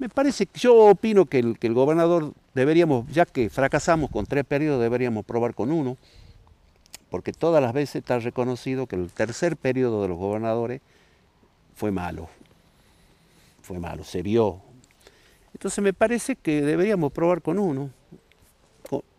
Me 0.00 0.08
parece, 0.08 0.48
yo 0.54 0.74
opino 0.76 1.26
que 1.26 1.40
el, 1.40 1.58
que 1.58 1.66
el 1.66 1.74
gobernador 1.74 2.32
deberíamos, 2.54 3.06
ya 3.12 3.26
que 3.26 3.50
fracasamos 3.50 4.10
con 4.10 4.24
tres 4.24 4.46
periodos, 4.46 4.80
deberíamos 4.80 5.26
probar 5.26 5.54
con 5.54 5.70
uno, 5.70 5.98
porque 7.10 7.34
todas 7.34 7.62
las 7.62 7.74
veces 7.74 7.96
está 7.96 8.18
reconocido 8.18 8.86
que 8.86 8.96
el 8.96 9.12
tercer 9.12 9.58
periodo 9.58 10.00
de 10.00 10.08
los 10.08 10.16
gobernadores 10.16 10.80
fue 11.74 11.90
malo, 11.90 12.30
fue 13.60 13.78
malo, 13.78 14.02
se 14.02 14.22
vio. 14.22 14.62
Entonces 15.52 15.84
me 15.84 15.92
parece 15.92 16.34
que 16.34 16.62
deberíamos 16.62 17.12
probar 17.12 17.42
con 17.42 17.58
uno, 17.58 17.90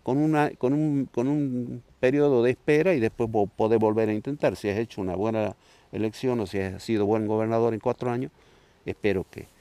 con, 0.02 0.18
una, 0.18 0.50
con, 0.58 0.74
un, 0.74 1.06
con 1.14 1.28
un 1.28 1.84
periodo 2.00 2.42
de 2.42 2.50
espera 2.50 2.96
y 2.96 3.00
después 3.00 3.30
poder 3.56 3.78
volver 3.78 4.10
a 4.10 4.14
intentar. 4.14 4.56
Si 4.56 4.68
has 4.68 4.80
hecho 4.80 5.00
una 5.00 5.16
buena 5.16 5.56
elección 5.92 6.40
o 6.40 6.48
si 6.48 6.58
has 6.58 6.82
sido 6.82 7.06
buen 7.06 7.28
gobernador 7.28 7.76
en 7.76 7.80
cuatro 7.80 8.10
años, 8.10 8.32
espero 8.84 9.28
que 9.30 9.61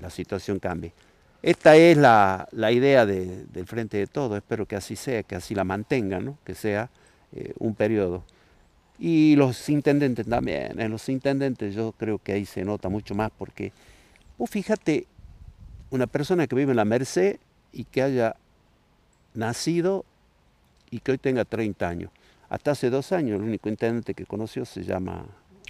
la 0.00 0.10
situación 0.10 0.58
cambie. 0.58 0.92
Esta 1.42 1.76
es 1.76 1.96
la, 1.96 2.48
idea 2.52 3.06
del 3.06 3.66
Frente 3.66 3.96
de 3.96 4.06
Todo, 4.06 4.36
espero 4.36 4.66
que 4.66 4.76
así 4.76 4.94
sea, 4.94 5.22
que 5.22 5.36
así 5.36 5.54
la 5.54 5.64
mantengan, 5.64 6.36
que 6.44 6.54
sea 6.54 6.90
eh, 7.32 7.54
un 7.58 7.74
periodo. 7.74 8.24
Y 8.98 9.36
los 9.36 9.68
intendentes 9.70 10.26
también, 10.26 10.78
en 10.78 10.90
los 10.90 11.08
intendentes 11.08 11.74
yo 11.74 11.92
creo 11.92 12.18
que 12.18 12.32
ahí 12.32 12.44
se 12.44 12.62
nota 12.64 12.90
mucho 12.90 13.14
más 13.14 13.30
porque, 13.30 13.72
vos 14.36 14.50
fíjate, 14.50 15.06
una 15.90 16.06
persona 16.06 16.46
que 16.46 16.54
vive 16.54 16.72
en 16.72 16.76
la 16.76 16.84
Merced 16.84 17.38
y 17.72 17.84
que 17.84 18.02
haya 18.02 18.36
nacido 19.32 20.04
y 20.90 21.00
que 21.00 21.12
hoy 21.12 21.18
tenga 21.18 21.46
30 21.46 21.88
años. 21.88 22.10
Hasta 22.50 22.72
hace 22.72 22.90
dos 22.90 23.12
años 23.12 23.40
el 23.40 23.46
único 23.46 23.70
intendente 23.70 24.12
que 24.12 24.26
conoció 24.26 24.66
se 24.66 24.82
llama 24.82 25.24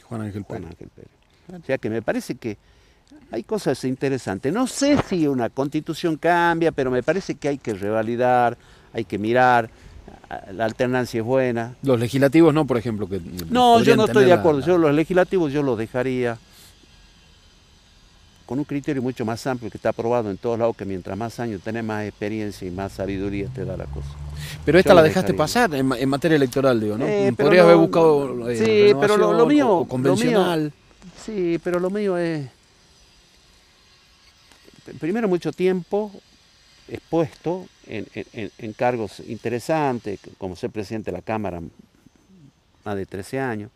Juan 0.04 0.22
Ángel 0.22 0.44
Pérez. 0.44 1.10
O 1.52 1.64
sea 1.64 1.78
que 1.78 1.90
me 1.90 2.02
parece 2.02 2.34
que 2.34 2.56
hay 3.31 3.43
cosas 3.45 3.85
interesantes. 3.85 4.52
No 4.52 4.67
sé 4.67 4.99
si 5.09 5.26
una 5.26 5.50
constitución 5.50 6.17
cambia, 6.17 6.73
pero 6.73 6.90
me 6.90 7.02
parece 7.02 7.35
que 7.35 7.49
hay 7.49 7.59
que 7.59 7.75
revalidar, 7.75 8.57
hay 8.93 9.05
que 9.05 9.19
mirar. 9.19 9.71
La 10.52 10.64
alternancia 10.64 11.19
es 11.19 11.26
buena. 11.26 11.75
Los 11.83 11.99
legislativos 11.99 12.55
no, 12.55 12.67
por 12.67 12.76
ejemplo. 12.76 13.09
que 13.09 13.21
No, 13.50 13.81
yo 13.83 13.97
no 13.97 14.05
estoy 14.05 14.25
de 14.25 14.33
acuerdo. 14.33 14.61
Yo 14.61 14.79
los 14.79 14.95
legislativos 14.95 15.52
yo 15.52 15.62
los 15.62 15.76
dejaría 15.79 16.38
con 18.47 18.59
un 18.59 18.64
criterio 18.64 19.00
mucho 19.00 19.25
más 19.25 19.47
amplio 19.47 19.71
que 19.71 19.79
está 19.79 19.90
aprobado 19.90 20.29
en 20.29 20.37
todos 20.37 20.59
lados, 20.59 20.76
que 20.76 20.85
mientras 20.85 21.17
más 21.17 21.38
años 21.38 21.61
tenés 21.62 21.85
más 21.85 22.05
experiencia 22.05 22.67
y 22.67 22.73
más 22.73 22.90
sabiduría 22.90 23.47
te 23.55 23.64
da 23.64 23.76
la 23.76 23.85
cosa. 23.85 24.09
Pero 24.64 24.76
esta 24.76 24.93
la 24.93 25.02
dejaste 25.02 25.35
pasar 25.35 25.73
en, 25.73 26.09
materia 26.09 26.35
electoral, 26.35 26.81
digo, 26.81 26.99
¿no? 26.99 27.07
Eh, 27.07 27.33
Podrías 27.37 27.64
haber 27.64 27.76
buscado 27.76 28.50
eh, 28.50 28.57
sí, 28.57 28.97
pero 29.00 29.17
lo, 29.17 29.47
mío, 29.47 29.87
convencional. 29.88 30.73
sí, 31.25 31.61
pero 31.62 31.79
lo 31.79 31.90
mío 31.90 32.19
es 32.19 32.49
primero 34.99 35.28
mucho 35.28 35.52
tiempo 35.52 36.12
expuesto 36.88 37.66
en, 37.87 38.73
cargos 38.75 39.20
interesantes, 39.20 40.18
como 40.38 40.56
ser 40.56 40.70
presidente 40.70 41.11
de 41.11 41.16
la 41.16 41.23
Cámara 41.23 41.61
más 42.85 42.97
de 42.97 43.06
13 43.06 43.38
años. 43.40 43.70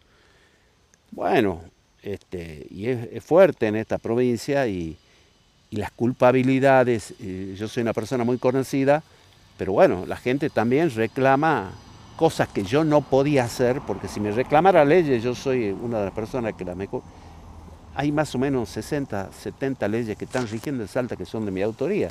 Bueno, 1.11 1.63
este, 2.03 2.67
y 2.71 2.89
es, 2.89 3.23
fuerte 3.23 3.67
en 3.67 3.77
esta 3.77 3.99
provincia 3.99 4.67
y, 4.67 4.97
las 5.71 5.91
culpabilidades, 5.91 7.15
yo 7.19 7.67
soy 7.67 7.83
una 7.83 7.93
persona 7.93 8.23
muy 8.23 8.39
conocida, 8.39 9.03
pero 9.59 9.73
bueno, 9.73 10.07
la 10.07 10.15
gente 10.17 10.49
también 10.49 10.89
reclama 10.95 11.73
cosas 12.17 12.47
que 12.47 12.63
yo 12.63 12.85
no 12.85 13.01
podía 13.01 13.43
hacer, 13.43 13.81
porque 13.85 14.07
si 14.07 14.21
me 14.21 14.31
reclamara 14.31 14.85
leyes, 14.85 15.21
yo 15.21 15.35
soy 15.35 15.71
una 15.71 15.99
de 15.99 16.05
las 16.05 16.15
personas 16.15 16.55
que 16.55 16.65
la 16.65 16.77
mejor... 16.77 17.03
Hay 17.95 18.11
más 18.11 18.35
o 18.35 18.39
menos 18.39 18.69
60, 18.71 19.31
70 19.33 19.89
leyes 19.89 20.17
que 20.17 20.25
están 20.25 20.49
rigiendo 20.49 20.83
en 20.83 20.89
Salta 20.89 21.17
que 21.17 21.25
son 21.25 21.45
de 21.45 21.51
mi 21.51 21.63
autoría. 21.63 22.11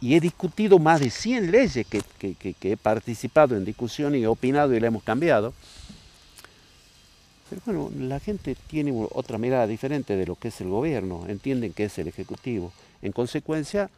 Y 0.00 0.14
he 0.14 0.20
discutido 0.20 0.78
más 0.78 1.00
de 1.00 1.10
100 1.10 1.50
leyes 1.50 1.86
que, 1.86 2.56
he 2.62 2.76
participado 2.76 3.56
en 3.56 3.64
discusión 3.64 4.14
y 4.14 4.22
he 4.22 4.26
opinado 4.26 4.74
y 4.74 4.80
le 4.80 4.86
hemos 4.86 5.02
cambiado. 5.02 5.52
Pero 7.48 7.62
bueno, 7.64 7.90
la 7.98 8.20
gente 8.20 8.56
tiene 8.66 8.92
otra 9.12 9.38
mirada 9.38 9.66
diferente 9.66 10.16
de 10.16 10.26
lo 10.26 10.36
que 10.36 10.48
es 10.48 10.60
el 10.60 10.68
gobierno, 10.68 11.24
entienden 11.28 11.72
que 11.72 11.84
es 11.84 11.98
el 11.98 12.08
Ejecutivo. 12.08 12.72
En 13.00 13.12
consecuencia, 13.12 13.90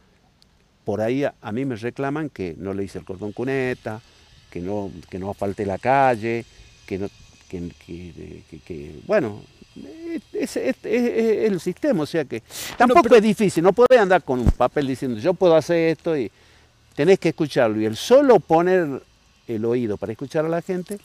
por 0.85 1.01
ahí 1.01 1.23
a, 1.23 1.51
mí 1.51 1.65
me 1.65 1.75
reclaman 1.75 2.29
que 2.29 2.55
no 2.57 2.73
le 2.73 2.83
hice 2.83 2.99
el 2.99 3.05
cordón 3.05 3.33
cuneta, 3.33 4.01
que 4.49 4.59
no, 4.59 4.91
que 5.09 5.19
no 5.19 5.33
falte 5.33 5.65
la 5.65 5.77
calle, 5.77 6.45
que 6.85 6.97
no, 6.97 7.09
que, 7.49 9.01
bueno, 9.05 9.41
es, 10.33 10.57
el 10.57 11.59
sistema, 11.59 12.03
o 12.03 12.05
sea 12.05 12.25
que 12.25 12.43
tampoco 12.77 13.15
es 13.15 13.21
difícil, 13.21 13.63
no 13.63 13.73
podés 13.73 13.99
andar 13.99 14.23
con 14.23 14.39
un 14.39 14.51
papel 14.51 14.87
diciendo 14.87 15.19
yo 15.19 15.33
puedo 15.33 15.55
hacer 15.55 15.89
esto 15.89 16.17
y 16.17 16.31
tenés 16.95 17.19
que 17.19 17.29
escucharlo. 17.29 17.79
Y 17.81 17.85
el 17.85 17.95
solo 17.95 18.39
poner 18.39 19.01
el 19.47 19.65
oído 19.65 19.97
para 19.97 20.11
escuchar 20.11 20.45
a 20.45 20.49
la 20.49 20.61
gente, 20.61 20.99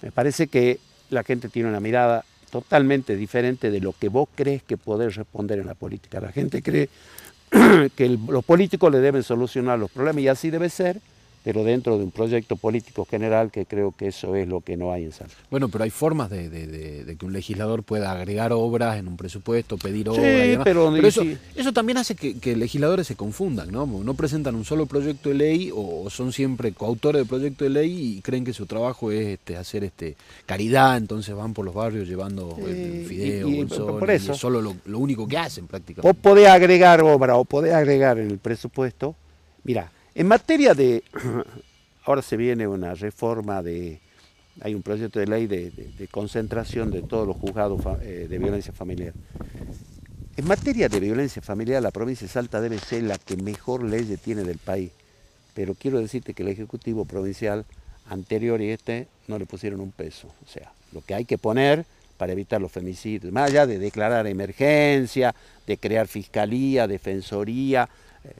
me 0.00 0.10
parece 0.10 0.46
que 0.46 0.78
la 1.10 1.22
gente 1.22 1.48
tiene 1.48 1.68
una 1.68 1.80
mirada 1.80 2.24
totalmente 2.50 3.16
diferente 3.16 3.70
de 3.70 3.80
lo 3.80 3.92
que 3.92 4.08
vos 4.08 4.28
crees 4.34 4.62
que 4.62 4.76
podés 4.76 5.16
responder 5.16 5.58
en 5.58 5.66
la 5.66 5.74
política. 5.74 6.20
La 6.20 6.32
gente 6.32 6.62
cree 6.62 6.88
que 7.96 8.18
los 8.28 8.44
políticos 8.44 8.92
le 8.92 8.98
deben 8.98 9.22
solucionar 9.22 9.78
los 9.78 9.90
problemas 9.90 10.22
y 10.22 10.28
así 10.28 10.50
debe 10.50 10.68
ser, 10.68 11.00
pero 11.44 11.64
dentro 11.64 11.98
de 11.98 12.04
un 12.04 12.10
proyecto 12.10 12.56
político 12.56 13.04
general 13.04 13.50
que 13.50 13.66
creo 13.66 13.92
que 13.92 14.08
eso 14.08 14.36
es 14.36 14.46
lo 14.46 14.60
que 14.60 14.76
no 14.76 14.92
hay 14.92 15.04
en 15.04 15.12
Salta. 15.12 15.34
Bueno, 15.50 15.68
pero 15.68 15.84
hay 15.84 15.90
formas 15.90 16.30
de, 16.30 17.16
que 17.18 17.26
un 17.26 17.32
legislador 17.32 17.82
pueda 17.82 18.12
agregar 18.12 18.52
obras 18.52 18.98
en 18.98 19.08
un 19.08 19.16
presupuesto, 19.16 19.76
pedir 19.76 20.08
obras 20.08 20.24
y 20.24 20.50
demás. 20.50 20.64
Pero, 20.64 20.94
eso, 20.96 21.22
eso, 21.56 21.72
también 21.72 21.98
hace 21.98 22.14
que, 22.14 22.56
legisladores 22.56 23.06
se 23.06 23.16
confundan, 23.16 23.72
¿no? 23.72 23.86
No 23.86 24.14
presentan 24.14 24.54
un 24.54 24.64
solo 24.64 24.86
proyecto 24.86 25.30
de 25.30 25.34
ley 25.34 25.70
o 25.74 26.08
son 26.10 26.32
siempre 26.32 26.72
coautores 26.72 27.22
de 27.22 27.28
proyecto 27.28 27.64
de 27.64 27.70
ley 27.70 28.16
y 28.16 28.20
creen 28.20 28.44
que 28.44 28.52
su 28.52 28.66
trabajo 28.66 29.10
es 29.10 29.26
este, 29.26 29.56
hacer 29.56 29.84
este 29.84 30.16
caridad, 30.46 30.96
entonces 30.96 31.34
van 31.34 31.54
por 31.54 31.64
los 31.64 31.74
barrios 31.74 32.06
llevando 32.08 32.56
el 32.66 33.04
fideo, 33.06 33.48
y, 33.48 33.64
por 33.64 34.10
eso, 34.10 34.32
es 34.32 34.38
solo 34.38 34.60
lo, 34.60 34.76
lo, 34.84 34.98
único 34.98 35.26
que 35.26 35.38
hacen 35.38 35.66
prácticamente. 35.66 36.06
Vos 36.06 36.16
podés 36.22 36.48
agregar 36.48 37.02
obra 37.02 37.36
o 37.36 37.44
podés 37.44 37.74
agregar 37.74 38.18
en 38.18 38.30
el 38.30 38.38
presupuesto, 38.38 39.16
mira, 39.64 39.90
en 40.14 40.26
materia 40.26 40.74
de, 40.74 41.02
ahora 42.04 42.22
se 42.22 42.36
viene 42.36 42.66
una 42.66 42.94
reforma 42.94 43.62
de, 43.62 44.00
hay 44.60 44.74
un 44.74 44.82
proyecto 44.82 45.18
de 45.18 45.26
ley 45.26 45.46
de, 45.46 46.08
concentración 46.10 46.90
de 46.90 47.02
todos 47.02 47.26
los 47.26 47.36
juzgados 47.36 47.80
eh, 48.02 48.26
de 48.28 48.38
violencia 48.38 48.72
familiar. 48.72 49.14
En 50.36 50.46
materia 50.46 50.88
de 50.88 51.00
violencia 51.00 51.42
familiar, 51.42 51.82
la 51.82 51.90
provincia 51.90 52.26
de 52.26 52.32
Salta 52.32 52.60
debe 52.60 52.78
ser 52.78 53.02
la 53.02 53.18
que 53.18 53.36
mejor 53.36 53.84
ley 53.84 54.04
tiene 54.22 54.44
del 54.44 54.58
país. 54.58 54.90
Pero 55.54 55.74
quiero 55.74 56.00
decirte 56.00 56.32
que 56.32 56.42
el 56.42 56.48
Ejecutivo 56.48 57.04
Provincial 57.04 57.66
anterior 58.08 58.60
y 58.60 58.70
este 58.70 59.08
no 59.28 59.38
le 59.38 59.46
pusieron 59.46 59.80
un 59.80 59.92
peso. 59.92 60.28
O 60.44 60.48
sea, 60.48 60.72
lo 60.92 61.02
que 61.02 61.14
hay 61.14 61.26
que 61.26 61.38
poner 61.38 61.84
para 62.16 62.32
evitar 62.32 62.60
los 62.60 62.72
femicidios, 62.72 63.32
más 63.32 63.50
allá 63.50 63.66
de 63.66 63.78
declarar 63.78 64.26
emergencia, 64.26 65.34
de 65.66 65.76
crear 65.76 66.08
fiscalía, 66.08 66.86
defensoría, 66.86 67.88
eh, 68.24 68.30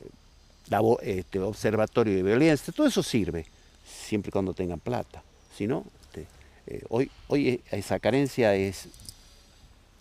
este, 1.02 1.38
observatorio 1.40 2.14
de 2.16 2.22
violencia, 2.22 2.72
todo 2.74 2.86
eso 2.86 3.02
sirve, 3.02 3.46
siempre 3.84 4.30
y 4.30 4.32
cuando 4.32 4.54
tengan 4.54 4.80
plata. 4.80 5.22
Si 5.56 5.66
no, 5.66 5.84
este, 6.04 6.26
eh, 6.66 6.82
hoy, 6.88 7.10
hoy 7.28 7.60
esa 7.70 7.98
carencia 7.98 8.54
es 8.54 8.88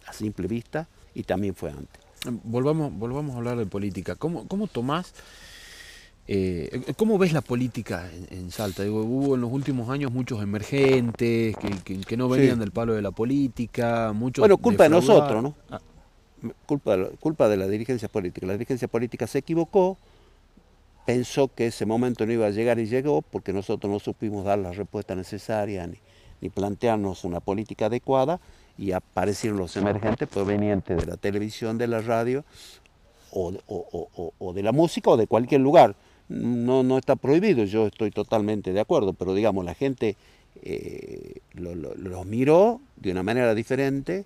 a 0.06 0.14
simple 0.14 0.48
vista 0.48 0.88
y 1.14 1.24
también 1.24 1.56
fue 1.56 1.72
antes. 1.72 2.02
Volvamos, 2.44 2.94
volvamos 2.94 3.34
a 3.34 3.40
hablar 3.40 3.58
de 3.58 3.66
política. 3.66 4.16
¿Cómo, 4.16 4.48
cómo 4.48 4.68
tomás, 4.68 5.14
eh, 6.28 6.94
cómo 6.96 7.18
ves 7.18 7.34
la 7.34 7.42
política 7.42 8.10
en, 8.30 8.52
Salta? 8.52 8.84
hubo 8.84 9.36
en 9.36 9.42
los 9.42 9.52
últimos 9.52 9.90
años 9.90 10.12
muchos 10.12 10.42
emergentes 10.42 11.56
que, 11.84 12.18
no 12.18 12.30
venían 12.30 12.60
del 12.60 12.72
palo 12.72 12.94
de 12.94 13.02
la 13.02 13.12
política, 13.12 14.14
muchos... 14.14 14.42
Bueno, 14.44 14.58
culpa 14.58 14.84
de 14.84 14.90
nosotros, 14.90 15.42
¿no? 15.42 15.56
Ah. 15.70 15.82
Culpa, 16.66 16.98
culpa 17.20 17.50
de 17.50 17.58
la 17.58 17.68
dirigencia 17.68 18.08
política. 18.08 18.48
La 18.48 18.54
dirigencia 18.54 18.88
política 18.88 19.28
se 19.28 19.40
equivocó, 19.40 19.98
pensó 21.06 21.48
que 21.48 21.68
ese 21.68 21.86
momento 21.86 22.26
no 22.26 22.34
iba 22.34 22.48
a 22.48 22.52
llegar 22.52 22.80
y 22.80 22.86
llegó 22.86 23.22
porque 23.22 23.54
nosotros 23.54 23.92
no 23.92 24.00
supimos 24.00 24.46
dar 24.46 24.60
la 24.60 24.72
respuesta 24.72 25.16
necesaria 25.16 25.88
ni, 25.88 26.50
plantearnos 26.50 27.24
una 27.24 27.40
política 27.40 27.86
adecuada 27.86 28.40
y 28.78 28.94
aparecieron 28.94 29.60
los 29.60 29.78
emergentes 29.78 30.28
provenientes 30.28 30.98
de 30.98 31.06
la 31.06 31.18
televisión, 31.18 31.78
de 31.78 31.88
la 31.88 32.02
radio 32.02 32.44
o, 33.32 34.54
de 34.54 34.64
la 34.64 34.72
música 34.72 35.12
o 35.12 35.18
de 35.18 35.28
cualquier 35.28 35.62
lugar. 35.62 35.96
No, 36.30 36.82
no 36.82 36.98
está 36.98 37.16
prohibido, 37.16 37.64
yo 37.66 37.88
estoy 37.88 38.10
totalmente 38.10 38.74
de 38.74 38.80
acuerdo, 38.80 39.14
pero 39.14 39.36
digamos, 39.36 39.66
la 39.66 39.76
gente 39.76 40.16
eh, 40.64 41.42
los 41.54 42.26
miró 42.26 42.82
de 42.96 43.12
una 43.12 43.22
manera 43.22 43.54
diferente, 43.54 44.26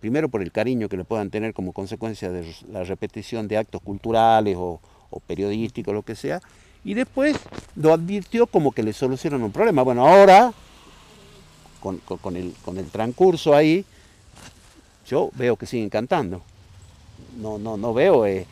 primero 0.00 0.28
por 0.28 0.42
el 0.42 0.52
cariño 0.52 0.88
que 0.88 0.96
le 0.96 1.04
puedan 1.04 1.30
tener 1.30 1.54
como 1.54 1.72
consecuencia 1.72 2.30
de 2.30 2.44
la 2.70 2.84
repetición 2.84 3.48
de 3.48 3.56
actos 3.56 3.80
culturales 3.80 4.56
o, 4.58 4.80
o 5.10 5.20
periodístico, 5.20 5.92
lo 5.92 6.02
que 6.02 6.14
sea, 6.14 6.40
y 6.84 6.94
después 6.94 7.36
lo 7.76 7.92
advirtió 7.92 8.46
como 8.46 8.72
que 8.72 8.82
le 8.82 8.92
solucionan 8.92 9.42
un 9.42 9.52
problema. 9.52 9.82
Bueno, 9.82 10.06
ahora, 10.06 10.52
con, 11.80 12.36
el, 12.36 12.54
con 12.64 12.78
el 12.78 12.86
transcurso 12.86 13.54
ahí, 13.54 13.84
yo 15.06 15.30
veo 15.34 15.56
que 15.56 15.66
siguen 15.66 15.88
cantando. 15.88 16.42
No, 17.36 17.58
no, 17.58 17.76
no 17.76 17.94
veo 17.94 18.26
eh, 18.26 18.46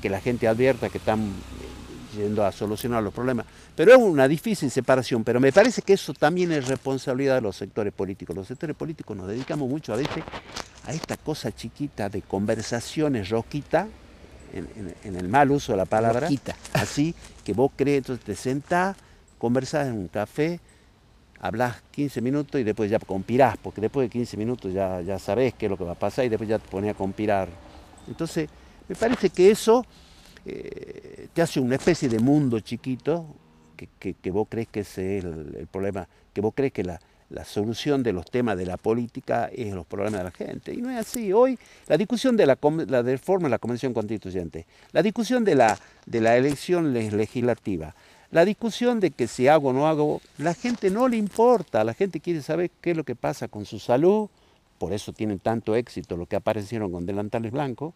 que, 0.00 0.10
la 0.10 0.20
gente 0.20 0.48
advierta 0.48 0.88
que 0.88 0.98
están 0.98 1.32
yendo 2.16 2.44
a 2.44 2.52
solucionar 2.52 3.02
los 3.02 3.12
problemas. 3.12 3.46
Pero 3.74 3.92
es 3.92 3.98
una 3.98 4.28
difícil 4.28 4.70
separación, 4.70 5.24
pero 5.24 5.40
me 5.40 5.52
parece 5.52 5.82
que 5.82 5.94
eso 5.94 6.14
también 6.14 6.52
es 6.52 6.68
responsabilidad 6.68 7.36
de 7.36 7.40
los 7.40 7.56
sectores 7.56 7.92
políticos. 7.92 8.36
Los 8.36 8.46
sectores 8.46 8.76
políticos 8.76 9.16
nos 9.16 9.26
dedicamos 9.26 9.68
mucho 9.68 9.92
a 9.92 9.96
veces 9.96 10.22
a 10.86 10.92
esta 10.92 11.16
cosa 11.16 11.50
chiquita 11.54 12.08
de 12.08 12.22
conversaciones 12.22 13.30
roquita 13.30 13.88
en, 14.54 15.16
el 15.16 15.28
mal 15.28 15.50
uso 15.50 15.72
de 15.72 15.78
la 15.78 15.84
palabra, 15.84 16.28
así 16.72 17.14
que 17.44 17.52
vos 17.52 17.72
crees, 17.76 17.98
entonces 17.98 18.24
te 18.24 18.34
sentás, 18.34 18.96
conversás 19.38 19.88
en 19.88 19.94
un 19.94 20.08
café, 20.08 20.60
hablas 21.40 21.82
15 21.90 22.20
minutos 22.20 22.60
y 22.60 22.64
después 22.64 22.90
ya 22.90 22.98
conspirás, 22.98 23.56
porque 23.56 23.80
después 23.80 24.06
de 24.06 24.10
15 24.10 24.36
minutos 24.36 24.72
ya, 24.72 25.00
ya 25.02 25.18
sabés 25.18 25.54
qué 25.54 25.66
es 25.66 25.70
lo 25.70 25.76
que 25.76 25.84
va 25.84 25.92
a 25.92 25.98
pasar 25.98 26.24
y 26.24 26.28
después 26.28 26.48
ya 26.48 26.58
te 26.58 26.68
pones 26.68 26.90
a 26.90 26.94
conspirar. 26.94 27.48
Entonces, 28.06 28.48
Me 28.88 28.94
parece 28.94 29.30
que 29.30 29.50
eso 29.50 29.84
eh, 30.44 31.28
te 31.32 31.40
hace 31.40 31.58
una 31.58 31.76
especie 31.76 32.08
de 32.08 32.18
mundo 32.18 32.60
chiquito 32.60 33.26
que, 33.76 34.30
vos 34.30 34.46
crees 34.48 34.68
que 34.68 34.80
ese 34.80 35.18
es 35.18 35.24
el, 35.24 35.68
problema, 35.70 36.06
que 36.32 36.40
vos 36.40 36.52
crees 36.54 36.72
que 36.72 36.84
la, 36.84 37.00
solución 37.44 38.02
de 38.02 38.12
los 38.12 38.30
temas 38.30 38.56
de 38.56 38.66
la 38.66 38.76
política 38.76 39.50
es 39.52 39.72
los 39.74 39.86
problemas 39.86 40.20
de 40.20 40.24
la 40.24 40.30
gente. 40.30 40.72
Y 40.72 40.78
no 40.78 40.90
es 40.90 40.98
así. 40.98 41.32
Hoy 41.32 41.58
la 41.86 41.96
discusión 41.96 42.36
de 42.36 42.46
la, 42.46 42.58
la 42.86 43.02
reforma 43.02 43.46
de 43.46 43.50
la 43.50 43.58
Convención 43.58 43.92
Constituyente, 43.92 44.66
la 44.92 45.02
discusión 45.02 45.44
de 45.44 45.54
la, 45.54 45.78
de 46.06 46.20
la 46.20 46.36
elección 46.36 46.92
legislativa, 46.92 47.94
la 48.30 48.44
discusión 48.44 49.00
de 49.00 49.10
que 49.10 49.28
si 49.28 49.46
hago 49.48 49.68
o 49.68 49.72
no 49.72 49.86
hago, 49.86 50.20
la 50.38 50.54
gente 50.54 50.90
no 50.90 51.08
le 51.08 51.16
importa, 51.16 51.84
la 51.84 51.94
gente 51.94 52.20
quiere 52.20 52.42
saber 52.42 52.70
qué 52.80 52.90
es 52.90 52.96
lo 52.96 53.04
que 53.04 53.14
pasa 53.14 53.48
con 53.48 53.64
su 53.64 53.78
salud, 53.78 54.28
por 54.78 54.92
eso 54.92 55.12
tienen 55.12 55.38
tanto 55.38 55.76
éxito 55.76 56.16
los 56.16 56.26
que 56.26 56.36
aparecieron 56.36 56.90
con 56.90 57.06
delantales 57.06 57.52
blancos, 57.52 57.94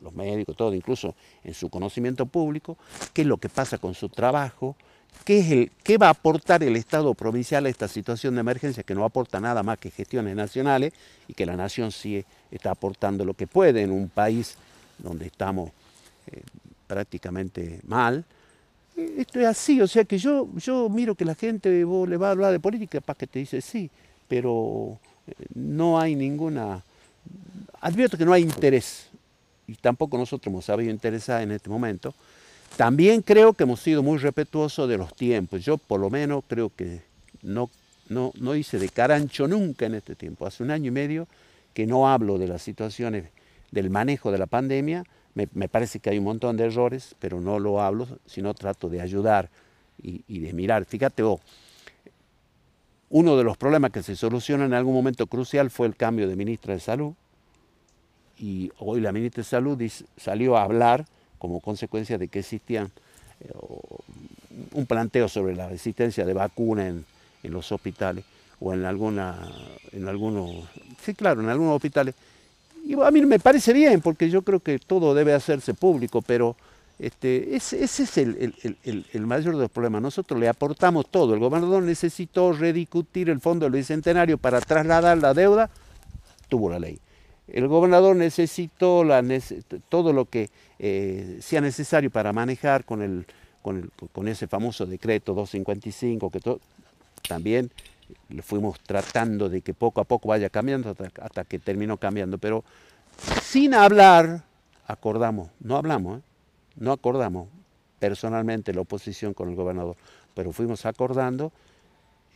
los 0.00 0.12
médicos, 0.12 0.56
todo, 0.56 0.74
incluso 0.74 1.14
en 1.44 1.54
su 1.54 1.70
conocimiento 1.70 2.26
público, 2.26 2.76
qué 3.12 3.22
es 3.22 3.26
lo 3.26 3.38
que 3.38 3.48
pasa 3.48 3.78
con 3.78 3.94
su 3.94 4.08
trabajo, 4.08 4.76
qué, 5.24 5.40
es 5.40 5.50
el, 5.50 5.70
qué 5.82 5.98
va 5.98 6.08
a 6.08 6.10
aportar 6.10 6.62
el 6.62 6.76
Estado 6.76 7.12
provincial 7.14 7.66
a 7.66 7.68
esta 7.68 7.88
situación 7.88 8.34
de 8.34 8.40
emergencia, 8.40 8.82
que 8.82 8.94
no 8.94 9.04
aporta 9.04 9.40
nada 9.40 9.62
más 9.62 9.78
que 9.78 9.90
gestiones 9.90 10.34
nacionales 10.36 10.92
y 11.26 11.34
que 11.34 11.46
la 11.46 11.56
nación 11.56 11.92
sí 11.92 12.24
está 12.50 12.70
aportando 12.70 13.24
lo 13.24 13.34
que 13.34 13.46
puede 13.46 13.82
en 13.82 13.90
un 13.90 14.08
país 14.08 14.56
donde 14.98 15.26
estamos 15.26 15.70
eh, 16.26 16.42
prácticamente 16.86 17.80
mal. 17.86 18.24
Esto 18.96 19.40
es 19.40 19.46
así, 19.46 19.80
o 19.80 19.86
sea 19.86 20.04
que 20.04 20.18
yo, 20.18 20.48
yo 20.56 20.88
miro 20.88 21.14
que 21.14 21.24
la 21.24 21.34
gente 21.34 21.70
le 21.70 22.16
va 22.16 22.28
a 22.28 22.30
hablar 22.32 22.52
de 22.52 22.58
política 22.58 23.00
para 23.00 23.16
que 23.16 23.26
te 23.26 23.38
dice 23.38 23.60
sí, 23.60 23.90
pero 24.26 24.98
eh, 25.26 25.32
no 25.54 25.98
hay 26.00 26.14
ninguna... 26.14 26.82
Advierto 27.80 28.18
que 28.18 28.24
no 28.24 28.32
hay 28.32 28.42
interés 28.42 29.08
y 29.68 29.74
tampoco 29.74 30.16
nosotros 30.16 30.50
hemos 30.50 30.64
sabido 30.64 30.90
interesar 30.90 31.42
en 31.42 31.52
este 31.52 31.68
momento. 31.68 32.14
También 32.76 33.22
creo 33.22 33.54
que 33.54 33.64
hemos 33.64 33.80
sido 33.80 34.02
muy 34.02 34.18
respetuosos 34.18 34.88
de 34.88 34.98
los 34.98 35.14
tiempos. 35.14 35.64
Yo 35.64 35.78
por 35.78 36.00
lo 36.00 36.10
menos 36.10 36.44
creo 36.46 36.70
que 36.74 37.02
no, 37.42 37.70
no, 38.08 38.32
no 38.38 38.54
hice 38.54 38.78
de 38.78 38.88
carancho 38.88 39.48
nunca 39.48 39.86
en 39.86 39.94
este 39.94 40.14
tiempo. 40.14 40.46
Hace 40.46 40.62
un 40.62 40.70
año 40.70 40.88
y 40.88 40.92
medio 40.92 41.26
que 41.74 41.86
no 41.86 42.08
hablo 42.08 42.38
de 42.38 42.48
las 42.48 42.62
situaciones 42.62 43.26
del 43.70 43.90
manejo 43.90 44.32
de 44.32 44.38
la 44.38 44.46
pandemia. 44.46 45.04
Me, 45.34 45.46
parece 45.68 46.00
que 46.00 46.10
hay 46.10 46.18
un 46.18 46.24
montón 46.24 46.56
de 46.56 46.64
errores, 46.64 47.14
pero 47.20 47.40
no 47.40 47.60
lo 47.60 47.80
hablo, 47.80 48.08
sino 48.26 48.54
trato 48.54 48.88
de 48.88 49.00
ayudar 49.00 49.50
y, 50.02 50.40
de 50.40 50.52
mirar. 50.52 50.84
Fíjate 50.84 51.22
vos, 51.22 51.40
uno 53.10 53.36
de 53.36 53.44
los 53.44 53.56
problemas 53.56 53.92
que 53.92 54.02
se 54.02 54.16
soluciona 54.16 54.64
en 54.64 54.74
algún 54.74 54.94
momento 54.94 55.28
crucial 55.28 55.70
fue 55.70 55.86
el 55.86 55.94
cambio 55.94 56.28
de 56.28 56.34
ministra 56.34 56.74
de 56.74 56.80
Salud 56.80 57.14
y 58.36 58.72
hoy 58.78 59.00
la 59.00 59.12
ministra 59.12 59.42
de 59.42 59.48
Salud 59.48 59.80
salió 60.16 60.56
a 60.56 60.64
hablar 60.64 61.06
como 61.38 61.60
consecuencia 61.60 62.18
de 62.18 62.28
que 62.28 62.40
existían 62.40 62.90
eh, 63.40 63.52
un 64.72 64.86
planteo 64.86 65.28
sobre 65.28 65.54
la 65.54 65.72
existencia 65.72 66.24
de 66.24 66.32
vacunas 66.32 66.88
en, 66.88 67.04
los 67.52 67.70
hospitales 67.72 68.24
o 68.60 68.74
en 68.74 68.84
alguna, 68.84 69.38
en 69.92 70.08
algunos, 70.08 70.68
sí 71.02 71.14
claro, 71.14 71.40
en 71.40 71.48
algunos 71.48 71.76
hospitales. 71.76 72.14
Y 72.84 73.00
a 73.00 73.10
mí 73.10 73.24
me 73.24 73.38
parece 73.38 73.72
bien, 73.72 74.00
porque 74.00 74.28
yo 74.28 74.42
creo 74.42 74.60
que 74.60 74.78
todo 74.78 75.14
debe 75.14 75.32
hacerse 75.32 75.74
público, 75.74 76.20
pero 76.20 76.56
este, 76.98 77.54
ese, 77.54 77.84
es 77.84 78.18
el, 78.18 78.54
el, 79.12 79.26
mayor 79.26 79.54
de 79.54 79.62
los 79.62 79.70
problemas. 79.70 80.02
Nosotros 80.02 80.38
le 80.40 80.48
aportamos 80.48 81.06
todo. 81.08 81.34
El 81.34 81.40
gobernador 81.40 81.82
necesitó 81.82 82.52
rediscutir 82.52 83.30
el 83.30 83.40
fondo 83.40 83.66
del 83.66 83.72
bicentenario 83.74 84.36
para 84.36 84.60
trasladar 84.60 85.16
la 85.18 85.32
deuda, 85.32 85.70
tuvo 86.48 86.70
la 86.70 86.80
ley. 86.80 86.98
El 87.48 87.66
gobernador 87.66 88.14
necesitó 88.14 89.04
todo 89.88 90.12
lo 90.12 90.26
que 90.26 90.50
eh, 90.78 91.38
sea 91.40 91.60
necesario 91.60 92.10
para 92.10 92.32
manejar 92.32 92.84
con, 92.84 93.24
ese 94.26 94.46
famoso 94.46 94.86
decreto 94.86 95.34
255, 95.34 96.30
que 96.30 96.40
también 97.26 97.70
le 98.28 98.42
fuimos 98.42 98.78
tratando 98.80 99.48
de 99.48 99.62
que 99.62 99.74
poco 99.74 100.00
a 100.00 100.04
poco 100.04 100.28
vaya 100.28 100.50
cambiando 100.50 100.94
hasta, 101.20 101.44
que 101.44 101.58
terminó 101.58 101.96
cambiando. 101.96 102.38
Pero 102.38 102.64
sin 103.42 103.74
hablar, 103.74 104.44
acordamos, 104.86 105.50
no 105.60 105.76
hablamos, 105.76 106.18
¿eh? 106.18 106.22
no 106.76 106.92
acordamos 106.92 107.48
personalmente 107.98 108.72
la 108.72 108.82
oposición 108.82 109.34
con 109.34 109.48
el 109.48 109.56
gobernador, 109.56 109.96
pero 110.34 110.52
fuimos 110.52 110.86
acordando, 110.86 111.52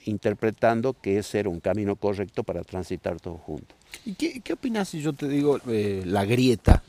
interpretando 0.05 0.95
que 0.95 1.19
ese 1.19 1.41
era 1.41 1.49
un 1.49 1.61
camino 1.61 1.97
correcto 1.97 2.45
para 2.45 2.62
transitar 2.62 3.21
todos 3.21 3.41
juntos. 3.41 3.77
¿Y 4.05 4.15
qué, 4.15 4.41
qué 4.41 4.55
opinas 4.55 4.88
si 4.88 5.01
yo 5.01 5.12
te 5.12 5.29
digo 5.29 5.59
eh, 5.69 6.03
la 6.07 6.25
grieta? 6.25 6.83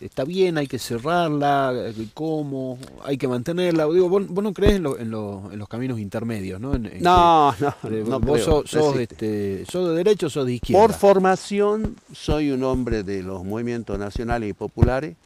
¿Está 0.00 0.24
bien? 0.24 0.56
¿Hay 0.56 0.66
que 0.66 0.78
cerrarla? 0.78 1.92
¿Cómo? 2.14 2.78
¿Hay 3.04 3.16
que 3.18 3.26
mantenerla? 3.26 3.86
Digo, 3.86 4.08
vos, 4.08 4.30
no 4.30 4.52
crees 4.52 4.76
en, 4.76 4.86
en, 4.86 5.10
los 5.10 5.68
caminos 5.68 5.98
intermedios, 5.98 6.60
¿no? 6.60 6.78
no, 6.78 7.54
no, 7.58 7.74
eh, 7.90 8.02
Vos 8.20 8.42
sos, 8.42 8.96
este, 8.96 9.64
sos, 9.66 9.88
de 9.88 9.94
derecho 9.96 10.26
o 10.26 10.30
sos 10.30 10.46
de 10.46 10.54
izquierda. 10.54 10.80
Por 10.80 10.94
formación 10.94 11.96
soy 12.12 12.50
un 12.50 12.62
hombre 12.62 13.02
de 13.02 13.22
los 13.22 13.44
movimientos 13.44 13.98
nacionales 13.98 14.50
y 14.50 14.52
populares. 14.52 15.16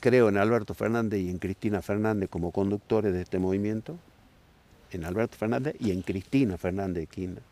Creo 0.00 0.28
en 0.28 0.36
Alberto 0.36 0.74
Fernández 0.74 1.20
y 1.20 1.30
en 1.30 1.38
Cristina 1.38 1.82
Fernández 1.82 2.28
como 2.28 2.52
conductores 2.52 3.12
de 3.14 3.22
este 3.22 3.38
movimiento. 3.38 3.96
En 4.94 5.04
Alberto 5.04 5.36
Fernández 5.36 5.74
y 5.78 5.90
en 5.90 6.02
Cristina 6.02 6.56
Fernández 6.56 7.02
de 7.02 7.06
Kirchner 7.06 7.42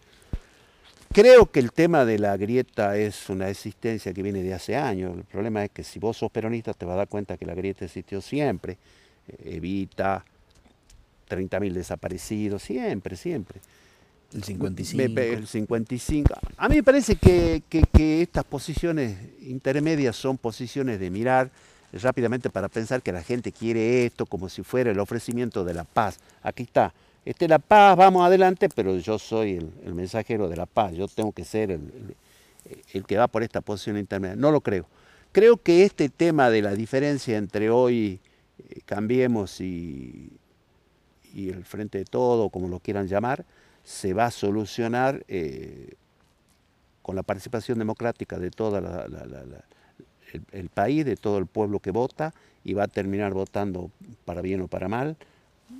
Creo 1.12 1.44
que 1.50 1.60
el 1.60 1.72
tema 1.72 2.06
de 2.06 2.18
la 2.18 2.38
grieta 2.38 2.96
es 2.96 3.28
una 3.28 3.50
existencia 3.50 4.14
que 4.14 4.22
viene 4.22 4.42
de 4.42 4.54
hace 4.54 4.76
años. 4.76 5.14
El 5.14 5.24
problema 5.24 5.62
es 5.62 5.70
que 5.70 5.84
si 5.84 5.98
vos 5.98 6.16
sos 6.16 6.30
peronista 6.30 6.72
te 6.72 6.86
vas 6.86 6.94
a 6.94 6.98
dar 6.98 7.08
cuenta 7.08 7.36
que 7.36 7.44
la 7.44 7.54
grieta 7.54 7.84
existió 7.84 8.22
siempre. 8.22 8.78
Eh, 9.28 9.56
evita 9.56 10.24
30.000 11.28 11.72
desaparecidos, 11.72 12.62
siempre, 12.62 13.16
siempre. 13.16 13.60
El 14.32 14.42
55. 14.42 15.20
El 15.20 15.46
55. 15.46 16.34
A 16.56 16.68
mí 16.70 16.76
me 16.76 16.82
parece 16.82 17.16
que, 17.16 17.62
que, 17.68 18.22
estas 18.22 18.44
posiciones 18.44 19.18
intermedias 19.42 20.16
son 20.16 20.38
posiciones 20.38 20.98
de 20.98 21.10
mirar 21.10 21.50
rápidamente 21.92 22.48
para 22.48 22.70
pensar 22.70 23.02
que 23.02 23.12
la 23.12 23.22
gente 23.22 23.52
quiere 23.52 24.06
esto 24.06 24.24
como 24.24 24.48
si 24.48 24.62
fuera 24.62 24.90
el 24.90 24.98
ofrecimiento 24.98 25.62
de 25.62 25.74
la 25.74 25.84
paz. 25.84 26.18
Aquí 26.42 26.62
está, 26.62 26.94
este, 27.24 27.46
la 27.46 27.58
paz, 27.58 27.96
vamos 27.96 28.26
adelante, 28.26 28.68
pero 28.74 28.96
yo 28.96 29.18
soy 29.18 29.52
el, 29.84 29.94
mensajero 29.94 30.48
de 30.48 30.56
la 30.56 30.66
paz, 30.66 30.92
yo 30.92 31.06
tengo 31.06 31.32
que 31.32 31.44
ser 31.44 31.70
el, 31.70 33.04
que 33.06 33.16
va 33.16 33.28
por 33.28 33.42
esta 33.42 33.60
posición 33.60 33.96
intermedia. 33.96 34.36
No 34.36 34.50
lo 34.50 34.60
creo. 34.60 34.86
Creo 35.30 35.56
que 35.56 35.84
este 35.84 36.08
tema 36.08 36.50
de 36.50 36.62
la 36.62 36.74
diferencia 36.74 37.38
entre 37.38 37.70
hoy 37.70 38.20
eh, 38.58 38.80
Cambiemos 38.84 39.60
y, 39.60 40.32
el 41.34 41.64
Frente 41.64 41.98
de 41.98 42.04
Todo, 42.04 42.50
como 42.50 42.68
lo 42.68 42.80
quieran 42.80 43.06
llamar, 43.06 43.44
se 43.84 44.12
va 44.12 44.26
a 44.26 44.30
solucionar 44.30 45.24
eh, 45.28 45.94
con 47.00 47.16
la 47.16 47.22
participación 47.22 47.78
democrática 47.78 48.38
de 48.38 48.50
todo 48.50 48.78
el 50.52 50.68
país, 50.68 51.04
de 51.04 51.16
todo 51.16 51.38
el 51.38 51.46
pueblo 51.46 51.80
que 51.80 51.90
vota, 51.90 52.34
y 52.64 52.74
va 52.74 52.84
a 52.84 52.88
terminar 52.88 53.32
votando 53.32 53.90
para 54.24 54.42
bien 54.42 54.60
o 54.60 54.68
para 54.68 54.88
mal 54.88 55.16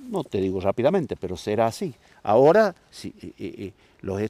no 0.09 0.23
te 0.23 0.39
digo 0.39 0.59
rápidamente, 0.59 1.15
pero 1.15 1.37
será 1.37 1.67
así. 1.67 1.93
Ahora 2.23 2.75
los, 4.01 4.21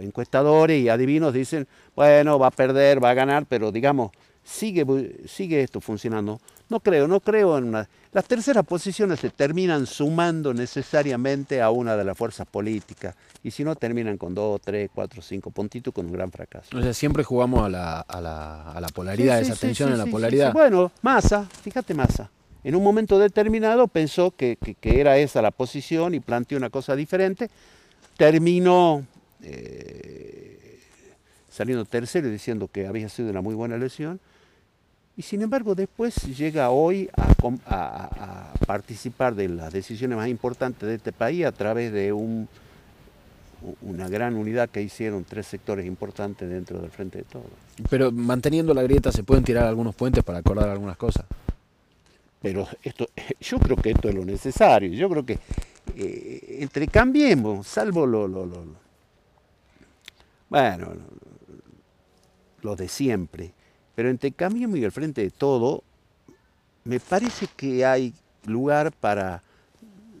encuestadores 0.00 0.82
y 0.82 0.88
adivinos 0.88 1.32
dicen, 1.32 1.66
bueno, 1.94 2.38
va 2.38 2.48
a 2.48 2.50
perder, 2.50 3.02
va 3.02 3.10
a 3.10 3.14
ganar, 3.14 3.46
pero 3.46 3.72
digamos, 3.72 4.10
sigue, 4.42 4.84
sigue 5.26 5.62
esto 5.62 5.80
funcionando. 5.80 6.40
No 6.68 6.80
creo, 6.80 7.06
no 7.06 7.20
creo 7.20 7.58
en 7.58 7.64
una... 7.64 7.88
Las 8.12 8.26
terceras 8.26 8.64
posiciones 8.64 9.20
se 9.20 9.30
terminan 9.30 9.86
sumando 9.86 10.54
necesariamente 10.54 11.60
a 11.60 11.70
una 11.70 11.96
de 11.96 12.04
las 12.04 12.16
fuerzas 12.16 12.46
políticas 12.46 13.14
y 13.42 13.50
si 13.50 13.64
no 13.64 13.74
terminan 13.74 14.16
con 14.16 14.34
dos, 14.34 14.60
tres, 14.60 14.90
cuatro, 14.94 15.20
cinco 15.20 15.50
puntitos 15.50 15.92
con 15.92 16.06
un 16.06 16.12
gran 16.12 16.30
fracaso. 16.30 16.76
O 16.76 16.80
sea, 16.80 16.94
siempre 16.94 17.24
jugamos 17.24 17.64
a 17.64 17.68
la, 17.68 18.00
a 18.00 18.20
la, 18.20 18.72
a 18.72 18.80
la 18.80 18.88
polaridad, 18.88 19.40
esa 19.40 19.56
tensión 19.56 19.92
en 19.92 19.98
la 19.98 20.06
polaridad. 20.06 20.52
Bueno, 20.52 20.92
Massa, 21.02 21.48
fíjate 21.62 21.92
Massa 21.92 22.30
en 22.64 22.74
un 22.74 22.82
momento 22.82 23.18
determinado 23.18 23.86
pensó 23.88 24.30
que, 24.30 24.58
era 24.82 25.18
esa 25.18 25.42
la 25.42 25.50
posición 25.50 26.14
y 26.14 26.20
planteó 26.20 26.56
una 26.56 26.70
cosa 26.70 26.96
diferente, 26.96 27.50
terminó 28.16 29.04
eh, 29.42 30.80
saliendo 31.50 31.84
tercero 31.84 32.26
y 32.28 32.30
diciendo 32.30 32.68
que 32.72 32.86
había 32.86 33.08
sido 33.10 33.28
una 33.28 33.42
muy 33.42 33.54
buena 33.54 33.76
elección, 33.76 34.18
y 35.16 35.22
sin 35.22 35.42
embargo 35.42 35.74
después 35.74 36.16
llega 36.36 36.70
hoy 36.70 37.08
a, 37.16 38.52
participar 38.66 39.34
de 39.34 39.48
las 39.48 39.72
decisiones 39.72 40.16
más 40.16 40.28
importantes 40.28 40.88
de 40.88 40.94
este 40.94 41.12
país 41.12 41.44
a 41.44 41.52
través 41.52 41.92
de 41.92 42.14
un, 42.14 42.48
una 43.82 44.08
gran 44.08 44.36
unidad 44.36 44.70
que 44.70 44.80
hicieron 44.80 45.24
tres 45.24 45.46
sectores 45.46 45.84
importantes 45.84 46.48
dentro 46.48 46.80
del 46.80 46.90
Frente 46.90 47.18
de 47.18 47.24
Todos. 47.24 47.46
Pero 47.90 48.10
manteniendo 48.10 48.72
la 48.72 48.82
grieta 48.82 49.12
se 49.12 49.22
pueden 49.22 49.44
tirar 49.44 49.66
algunos 49.66 49.94
puentes 49.94 50.24
para 50.24 50.38
acordar 50.38 50.70
algunas 50.70 50.96
cosas. 50.96 51.23
Pero 52.44 52.68
esto, 52.82 53.08
yo 53.40 53.58
creo 53.58 53.76
que 53.78 53.92
esto 53.92 54.10
es 54.10 54.14
lo 54.14 54.22
necesario. 54.22 54.92
Yo 54.92 55.08
creo 55.08 55.24
que 55.24 55.38
eh, 55.96 56.58
entre 56.60 56.86
cambiemos, 56.88 57.66
salvo 57.66 58.04
lo, 58.04 58.28
bueno, 60.50 60.92
lo 62.60 62.76
de 62.76 62.86
siempre, 62.86 63.52
Pero 63.94 64.10
entre 64.10 64.30
Cambiemos 64.32 64.78
y 64.78 64.84
el 64.84 64.92
Frente 64.92 65.22
de 65.22 65.30
Todo, 65.30 65.82
me 66.84 67.00
parece 67.00 67.46
que 67.56 67.86
hay 67.86 68.12
lugar 68.44 68.92
para 68.92 69.42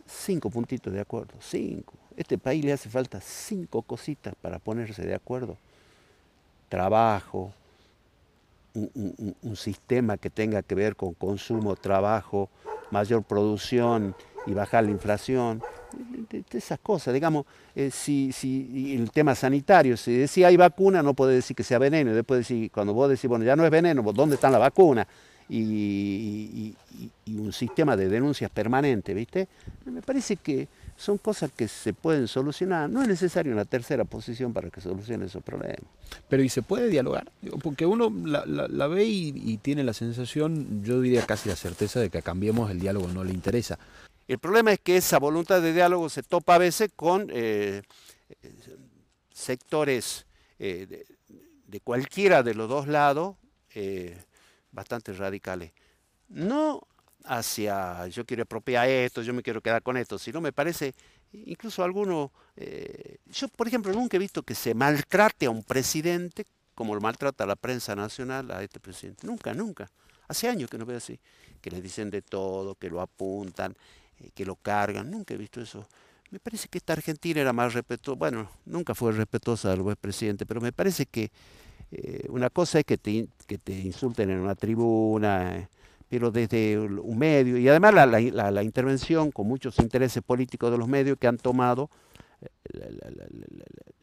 cinco 0.06 0.48
puntitos 0.48 0.94
de 0.94 1.00
acuerdo, 1.00 1.34
cinco. 1.40 1.92
Este 2.16 2.38
país 2.38 2.64
le 2.64 2.72
hace 2.72 2.88
falta 2.88 3.20
cinco 3.20 3.82
cositas 3.82 4.34
para 4.40 4.58
ponerse 4.58 5.04
de 5.04 5.14
acuerdo. 5.14 5.58
Trabajo, 6.70 7.52
un, 8.74 9.56
sistema 9.56 10.16
que 10.16 10.30
tenga 10.30 10.62
que 10.62 10.74
ver 10.74 10.96
con 10.96 11.14
consumo, 11.14 11.76
trabajo, 11.76 12.50
mayor 12.90 13.22
producción 13.22 14.14
y 14.46 14.52
bajar 14.52 14.84
la 14.84 14.90
inflación, 14.90 15.62
esas 16.50 16.78
cosas, 16.80 17.14
digamos, 17.14 17.46
eh, 17.74 17.90
si, 17.90 18.30
el 18.98 19.10
tema 19.10 19.34
sanitario, 19.34 19.96
si 19.96 20.44
hay 20.44 20.56
vacuna, 20.56 21.02
no 21.02 21.14
puede 21.14 21.34
decir 21.34 21.56
que 21.56 21.62
sea 21.62 21.78
veneno, 21.78 22.12
después 22.12 22.40
decir, 22.40 22.70
cuando 22.70 22.92
vos 22.92 23.08
decís, 23.08 23.28
bueno, 23.28 23.44
ya 23.44 23.56
no 23.56 23.64
es 23.64 23.70
veneno, 23.70 24.02
¿dónde 24.12 24.34
está 24.34 24.50
la 24.50 24.58
vacuna? 24.58 25.06
Y, 25.48 26.74
y 27.26 27.36
un 27.36 27.52
sistema 27.52 27.96
de 27.96 28.08
denuncias 28.08 28.50
permanente, 28.50 29.12
¿viste? 29.14 29.48
Me 29.84 30.00
parece 30.00 30.36
que 30.36 30.68
son 30.96 31.18
cosas 31.18 31.50
que 31.54 31.68
se 31.68 31.92
pueden 31.92 32.28
solucionar. 32.28 32.88
No 32.88 33.02
es 33.02 33.08
necesario 33.08 33.52
una 33.52 33.64
tercera 33.64 34.04
posición 34.04 34.52
para 34.52 34.70
que 34.70 34.80
solucione 34.80 35.26
esos 35.26 35.42
problemas. 35.42 35.80
Pero 36.28 36.42
¿y 36.42 36.48
se 36.48 36.62
puede 36.62 36.88
dialogar? 36.88 37.30
Porque 37.62 37.86
uno 37.86 38.12
la, 38.24 38.86
ve 38.86 39.04
y, 39.04 39.56
tiene 39.58 39.82
la 39.84 39.92
sensación, 39.92 40.82
yo 40.82 41.00
diría 41.00 41.26
casi 41.26 41.48
la 41.48 41.56
certeza 41.56 42.00
de 42.00 42.10
que 42.10 42.18
a 42.18 42.22
Cambiemos 42.22 42.70
el 42.70 42.80
diálogo 42.80 43.08
no 43.08 43.24
le 43.24 43.32
interesa. 43.32 43.78
El 44.26 44.38
problema 44.38 44.72
es 44.72 44.80
que 44.80 44.96
esa 44.96 45.18
voluntad 45.18 45.60
de 45.60 45.72
diálogo 45.72 46.08
se 46.08 46.22
topa 46.22 46.54
a 46.54 46.58
veces 46.58 46.90
con 46.96 47.28
eh, 47.30 47.82
sectores 49.32 50.26
eh, 50.58 51.04
de, 51.66 51.80
cualquiera 51.80 52.42
de 52.42 52.54
los 52.54 52.68
dos 52.68 52.88
lados 52.88 53.36
eh, 53.74 54.16
bastante 54.72 55.12
radicales. 55.12 55.72
No 56.28 56.86
hacia 57.24 58.06
yo 58.08 58.24
quiero 58.24 58.42
apropiar 58.42 58.88
esto, 58.88 59.22
yo 59.22 59.32
me 59.34 59.42
quiero 59.42 59.60
quedar 59.60 59.82
con 59.82 59.96
esto, 59.96 60.18
sino 60.18 60.40
me 60.40 60.52
parece, 60.52 60.94
incluso 61.32 61.82
alguno, 61.82 62.32
eh, 62.56 63.16
yo 63.26 63.48
por 63.48 63.66
ejemplo 63.66 63.92
nunca 63.92 64.16
he 64.16 64.20
visto 64.20 64.42
que 64.42 64.54
se 64.54 64.74
maltrate 64.74 65.46
a 65.46 65.50
un 65.50 65.62
presidente 65.62 66.44
como 66.74 66.94
lo 66.94 67.00
maltrata 67.00 67.46
la 67.46 67.56
prensa 67.56 67.94
nacional 67.94 68.50
a 68.50 68.62
este 68.62 68.80
presidente, 68.80 69.26
nunca, 69.26 69.54
nunca, 69.54 69.88
hace 70.28 70.48
años 70.48 70.68
que 70.68 70.78
no 70.78 70.84
veo 70.84 70.98
así, 70.98 71.18
que 71.60 71.70
le 71.70 71.80
dicen 71.80 72.10
de 72.10 72.22
todo, 72.22 72.74
que 72.74 72.90
lo 72.90 73.00
apuntan, 73.00 73.74
eh, 74.18 74.30
que 74.34 74.44
lo 74.44 74.56
cargan, 74.56 75.10
nunca 75.10 75.34
he 75.34 75.36
visto 75.36 75.60
eso. 75.60 75.88
Me 76.30 76.40
parece 76.40 76.68
que 76.68 76.78
esta 76.78 76.94
Argentina 76.94 77.40
era 77.40 77.52
más 77.52 77.74
respetuosa, 77.74 78.18
bueno, 78.18 78.50
nunca 78.64 78.94
fue 78.94 79.12
respetuosa 79.12 79.72
al 79.72 79.82
buen 79.82 79.96
presidente, 79.96 80.44
pero 80.46 80.60
me 80.60 80.72
parece 80.72 81.06
que 81.06 81.30
eh, 81.92 82.26
una 82.28 82.50
cosa 82.50 82.80
es 82.80 82.84
que 82.84 82.98
te, 82.98 83.28
que 83.46 83.58
te 83.58 83.72
insulten 83.72 84.30
en 84.30 84.40
una 84.40 84.56
tribuna, 84.56 85.68
pero 86.08 86.30
desde 86.30 86.78
un 86.78 87.18
medio, 87.18 87.58
y 87.58 87.68
además 87.68 87.94
la, 87.94 88.62
intervención 88.62 89.30
con 89.30 89.46
muchos 89.46 89.78
intereses 89.78 90.22
políticos 90.22 90.70
de 90.70 90.78
los 90.78 90.88
medios 90.88 91.18
que 91.18 91.26
han 91.26 91.38
tomado 91.38 91.90
eh, 92.40 92.48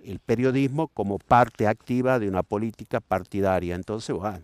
el 0.04 0.20
periodismo 0.20 0.88
como 0.90 1.20
parte 1.20 1.68
activa 1.68 2.20
de 2.20 2.28
una 2.28 2.44
política 2.44 3.00
partidaria. 3.00 3.76
Entonces, 3.76 4.16
bueno, 4.16 4.44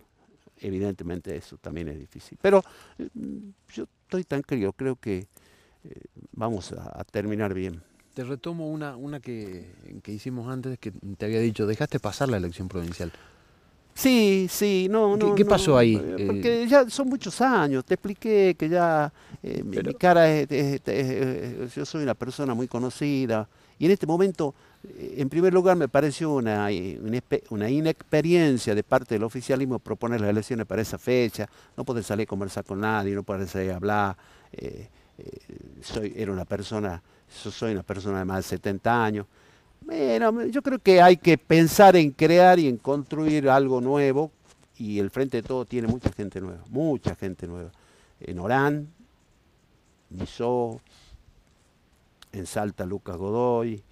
evidentemente 0.60 1.36
eso 1.36 1.56
también 1.58 1.88
es 1.88 1.98
difícil. 1.98 2.38
Pero 2.40 2.64
mm, 2.98 3.50
yo 3.72 3.84
estoy 4.02 4.24
tan 4.24 4.42
crío, 4.42 4.72
creo 4.72 4.96
que 4.96 5.26
eh, 5.84 6.00
vamos 6.32 6.72
a, 6.72 7.04
terminar 7.04 7.54
bien. 7.54 7.82
Te 8.14 8.24
retomo 8.24 8.68
una, 8.68 8.96
una 8.96 9.20
que, 9.20 9.74
que 10.02 10.12
hicimos 10.12 10.48
antes, 10.48 10.78
que 10.78 10.90
te 10.90 11.26
había 11.26 11.40
dicho, 11.40 11.66
dejaste 11.66 12.00
pasar 12.00 12.28
la 12.28 12.36
elección 12.36 12.68
provincial. 12.68 13.12
Sí, 13.98 14.46
sí, 14.48 14.86
no, 14.88 15.16
no. 15.16 15.34
¿Qué, 15.34 15.44
pasó 15.44 15.76
ahí? 15.76 15.96
Eh, 15.96 16.24
porque 16.24 16.68
ya 16.68 16.88
son 16.88 17.08
muchos 17.08 17.40
años, 17.40 17.84
te 17.84 17.94
expliqué 17.94 18.54
que 18.56 18.68
ya 18.68 19.12
eh, 19.42 19.60
mi 19.64 19.92
cara 19.94 20.30
es, 20.30 21.74
yo 21.74 21.84
soy 21.84 22.04
una 22.04 22.14
persona 22.14 22.54
muy 22.54 22.68
conocida 22.68 23.48
y 23.76 23.86
en 23.86 23.90
este 23.90 24.06
momento, 24.06 24.54
eh, 24.84 25.16
en 25.18 25.28
primer 25.28 25.52
lugar, 25.52 25.76
me 25.76 25.88
pareció 25.88 26.30
una, 26.34 26.68
una, 27.50 27.68
inexperiencia 27.68 28.72
de 28.72 28.84
parte 28.84 29.16
del 29.16 29.24
oficialismo 29.24 29.80
proponer 29.80 30.20
las 30.20 30.30
elecciones 30.30 30.64
para 30.64 30.80
esa 30.80 30.96
fecha, 30.96 31.48
no 31.76 31.82
poder 31.84 32.04
salir 32.04 32.22
a 32.22 32.28
conversar 32.28 32.64
con 32.64 32.78
nadie, 32.78 33.16
no 33.16 33.24
poder 33.24 33.48
salir 33.48 33.72
a 33.72 33.76
hablar. 33.76 34.16
soy, 35.82 36.12
era 36.14 36.30
una 36.30 36.44
persona, 36.44 37.02
soy 37.28 37.72
una 37.72 37.82
persona 37.82 38.20
de 38.20 38.24
más 38.24 38.44
de 38.44 38.50
70 38.50 39.04
años. 39.04 39.26
Bueno, 39.88 40.44
yo 40.44 40.60
creo 40.60 40.78
que 40.78 41.00
hay 41.00 41.16
que 41.16 41.38
pensar 41.38 41.96
en 41.96 42.10
crear 42.10 42.58
y 42.58 42.68
en 42.68 42.76
construir 42.76 43.48
algo 43.48 43.80
nuevo 43.80 44.30
y 44.76 44.98
el 44.98 45.08
Frente 45.08 45.38
de 45.38 45.48
Todo 45.48 45.64
tiene 45.64 45.88
mucha 45.88 46.12
gente 46.12 46.42
nueva, 46.42 46.62
mucha 46.68 47.14
gente 47.14 47.46
nueva. 47.46 47.70
En 48.20 48.38
Orán, 48.38 48.86
Misó, 50.10 50.78
en 52.32 52.44
Salta 52.44 52.84
Lucas 52.84 53.16
Godoy, 53.16 53.82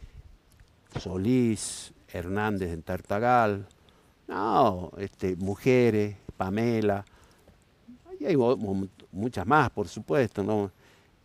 Solís, 1.01 1.95
Hernández 2.13 2.75
en 2.75 2.83
Tartagal, 2.83 3.67
no, 4.29 4.93
este, 4.99 5.35
mujeres, 5.37 6.15
Pamela, 6.37 7.07
y 8.21 8.27
hay 8.27 8.37
muchas 9.13 9.47
más, 9.47 9.71
por 9.71 9.89
supuesto, 9.89 10.43
¿no? 10.43 10.71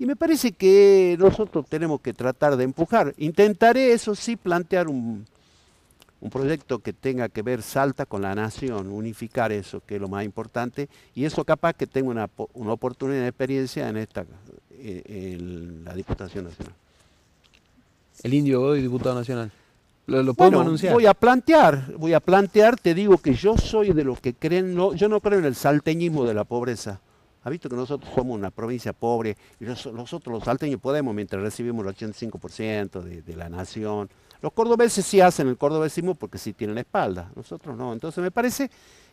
Y 0.01 0.07
me 0.07 0.15
parece 0.15 0.51
que 0.51 1.15
nosotros 1.19 1.67
tenemos 1.69 2.01
que 2.01 2.11
tratar 2.11 2.57
de 2.57 2.63
empujar. 2.63 3.13
Intentaré, 3.19 3.93
eso 3.93 4.15
sí, 4.15 4.35
plantear 4.35 4.87
un, 4.87 5.27
proyecto 6.31 6.79
que 6.79 6.91
tenga 6.91 7.29
que 7.29 7.43
ver 7.43 7.61
Salta 7.61 8.07
con 8.07 8.23
la 8.23 8.33
nación, 8.33 8.87
unificar 8.87 9.51
eso, 9.51 9.79
que 9.85 9.97
es 9.97 10.01
lo 10.01 10.07
más 10.07 10.25
importante, 10.25 10.89
y 11.13 11.25
eso 11.25 11.45
capaz 11.45 11.73
que 11.73 11.85
tenga 11.85 12.09
una, 12.09 12.71
oportunidad 12.73 13.21
de 13.21 13.27
experiencia 13.27 13.87
en 13.89 13.97
esta 13.97 14.25
eh, 14.71 15.03
en 15.05 15.85
la 15.85 15.93
Diputación 15.93 16.45
Nacional. 16.45 16.73
El 18.23 18.33
indio 18.33 18.59
hoy 18.59 18.81
diputado 18.81 19.13
nacional. 19.13 19.51
¿Lo, 20.07 20.33
podemos 20.33 20.61
anunciar? 20.61 20.95
Voy 20.95 21.05
a 21.05 21.13
plantear, 21.13 21.93
voy 21.99 22.13
a 22.13 22.19
plantear, 22.19 22.75
te 22.75 22.95
digo 22.95 23.19
que 23.19 23.35
yo 23.35 23.55
soy 23.55 23.93
de 23.93 24.03
los 24.03 24.19
que 24.19 24.33
creen, 24.33 24.73
no, 24.73 24.95
yo 24.95 25.07
no 25.07 25.19
creo 25.19 25.37
en 25.37 25.45
el 25.45 25.53
salteñismo 25.53 26.25
de 26.25 26.33
la 26.33 26.43
pobreza. 26.43 27.01
Ha 27.43 27.49
visto 27.49 27.69
que 27.69 27.75
nosotros 27.75 28.11
somos 28.13 28.37
una 28.37 28.51
provincia 28.51 28.93
pobre 28.93 29.35
y 29.59 29.65
nosotros 29.65 30.27
los 30.27 30.43
salteños 30.43 30.79
podemos 30.79 31.13
mientras 31.13 31.41
recibimos 31.41 31.85
el 31.85 31.95
85% 31.95 33.01
de, 33.01 33.35
la 33.35 33.49
nación. 33.49 34.09
Los 34.41 34.53
cordobeses 34.53 35.05
sí 35.05 35.21
hacen 35.21 35.47
el 35.47 35.57
cordobesismo 35.57 36.15
porque 36.15 36.37
sí 36.37 36.53
tienen 36.53 36.77
espalda, 36.77 37.31
nosotros 37.35 37.75
no. 37.75 37.93
Entonces 37.93 38.23
me 38.23 38.31
parece 38.31 38.69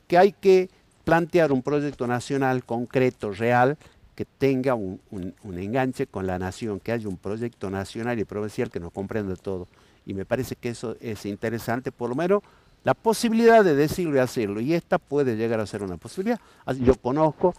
que 0.07 0.19
hay 0.19 0.33
que 0.33 0.69
plantear 1.05 1.53
un 1.53 1.63
proyecto 1.63 2.07
nacional 2.07 2.65
concreto, 2.65 3.33
real, 3.33 3.79
que 4.15 4.25
tenga 4.25 4.75
un, 4.75 5.01
enganche 5.45 6.07
con 6.07 6.27
la 6.27 6.39
nación, 6.39 6.81
que 6.81 6.93
haya 6.93 7.09
un 7.09 7.17
proyecto 7.17 7.71
nacional 7.71 8.19
y 8.19 8.25
provincial 8.25 8.71
que 8.71 8.81
nos 8.81 8.93
comprenda 8.93 9.37
todo. 9.37 9.69
Y 10.05 10.13
me 10.13 10.25
parece 10.25 10.57
que 10.57 10.71
eso 10.71 10.97
es 11.01 11.25
interesante, 11.25 11.93
por 11.93 12.11
lo 12.11 12.17
menos 12.17 12.43
la 12.85 12.95
posibilidad 12.95 13.65
de 13.65 13.75
decirlo 13.75 14.17
y 14.17 14.19
hacerlo. 14.19 14.61
Y 14.61 14.75
esta 14.75 14.99
puede 14.99 15.37
llegar 15.37 15.61
a 15.61 15.67
ser 15.67 15.83
una 15.83 15.97
posibilidad. 15.97 16.41
Yo 16.81 16.95
conozco 16.97 17.55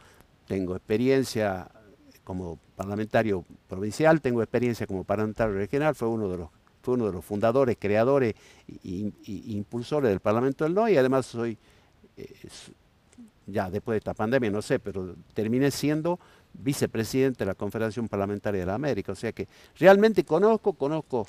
tengo 0.49 0.75
experiencia 0.75 1.69
como 2.23 2.57
parlamentario 2.75 3.45
provincial, 3.67 4.19
tengo 4.19 4.41
experiencia 4.41 4.87
como 4.87 5.03
parlamentario 5.03 5.53
regional, 5.53 5.93
fue 5.93 6.07
uno 6.07 6.27
de 6.27 6.37
los, 6.39 6.49
fue 6.81 6.95
uno 6.95 7.05
de 7.05 7.11
los 7.13 7.23
fundadores, 7.23 7.77
creadores 7.79 8.33
e 8.67 9.11
impulsores 9.27 10.09
del 10.09 10.21
Parlamento 10.21 10.63
del 10.63 10.73
No 10.73 10.89
y 10.89 10.97
además 10.97 11.27
soy, 11.27 11.55
eh, 12.17 12.33
ya 13.45 13.69
después 13.69 13.93
de 13.93 13.97
esta 13.99 14.15
pandemia, 14.15 14.49
no 14.49 14.63
sé, 14.63 14.79
pero 14.79 15.15
terminé 15.35 15.69
siendo 15.69 16.19
vicepresidente 16.51 17.39
de 17.39 17.45
la 17.45 17.53
Confederación 17.53 18.07
Parlamentaria 18.07 18.61
de 18.61 18.65
la 18.65 18.73
América, 18.73 19.11
o 19.11 19.15
sea 19.15 19.31
que 19.31 19.47
realmente 19.77 20.23
conozco, 20.23 20.73
conozco, 20.73 21.27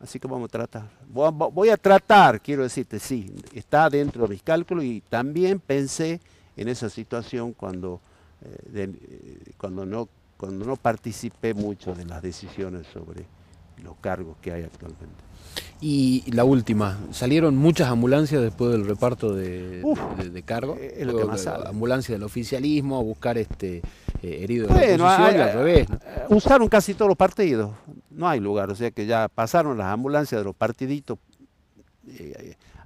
así 0.00 0.18
que 0.18 0.26
vamos 0.26 0.48
a 0.48 0.52
tratar. 0.52 0.88
Voy 1.08 1.68
a, 1.68 1.76
tratar, 1.76 2.40
quiero 2.40 2.62
decirte, 2.62 2.98
sí, 2.98 3.30
está 3.52 3.90
dentro 3.90 4.22
de 4.22 4.30
mis 4.30 4.42
cálculos 4.42 4.82
y 4.84 5.02
también 5.10 5.60
pensé 5.60 6.22
en 6.58 6.68
esa 6.68 6.90
situación 6.90 7.52
cuando, 7.52 8.00
eh, 8.42 8.58
eh, 8.74 9.52
cuando, 9.56 9.86
no, 9.86 10.08
cuando 10.36 10.66
no 10.66 10.76
participé 10.76 11.54
mucho 11.54 11.94
de 11.94 12.04
las 12.04 12.20
decisiones 12.20 12.86
sobre 12.92 13.24
los 13.82 13.96
cargos 14.00 14.36
que 14.42 14.52
hay 14.52 14.64
actualmente. 14.64 15.28
Y 15.80 16.28
la 16.32 16.42
última, 16.42 16.98
¿salieron 17.12 17.56
muchas 17.56 17.88
ambulancias 17.88 18.42
después 18.42 18.72
del 18.72 18.84
reparto 18.84 19.32
de, 19.32 19.82
cargos? 20.44 20.78
Es 20.80 21.06
lo 21.06 21.16
que 21.16 21.24
más 21.24 21.46
Ambulancia 21.46 22.16
del 22.16 22.24
oficialismo 22.24 22.98
a 22.98 23.02
buscar 23.02 23.38
este 23.38 23.76
eh, 24.20 24.38
herido 24.42 24.66
de 24.66 24.98
la 24.98 25.26
al 25.26 25.52
revés. 25.52 25.86
Usaron 26.28 26.68
casi 26.68 26.94
todos 26.94 27.08
los 27.08 27.16
partidos, 27.16 27.70
no 28.10 28.28
hay 28.28 28.40
lugar, 28.40 28.70
o 28.70 28.74
sea 28.74 28.90
que 28.90 29.06
ya 29.06 29.28
pasaron 29.28 29.78
las 29.78 29.86
ambulancias 29.86 30.40
de 30.40 30.44
los 30.44 30.56
partiditos, 30.56 31.18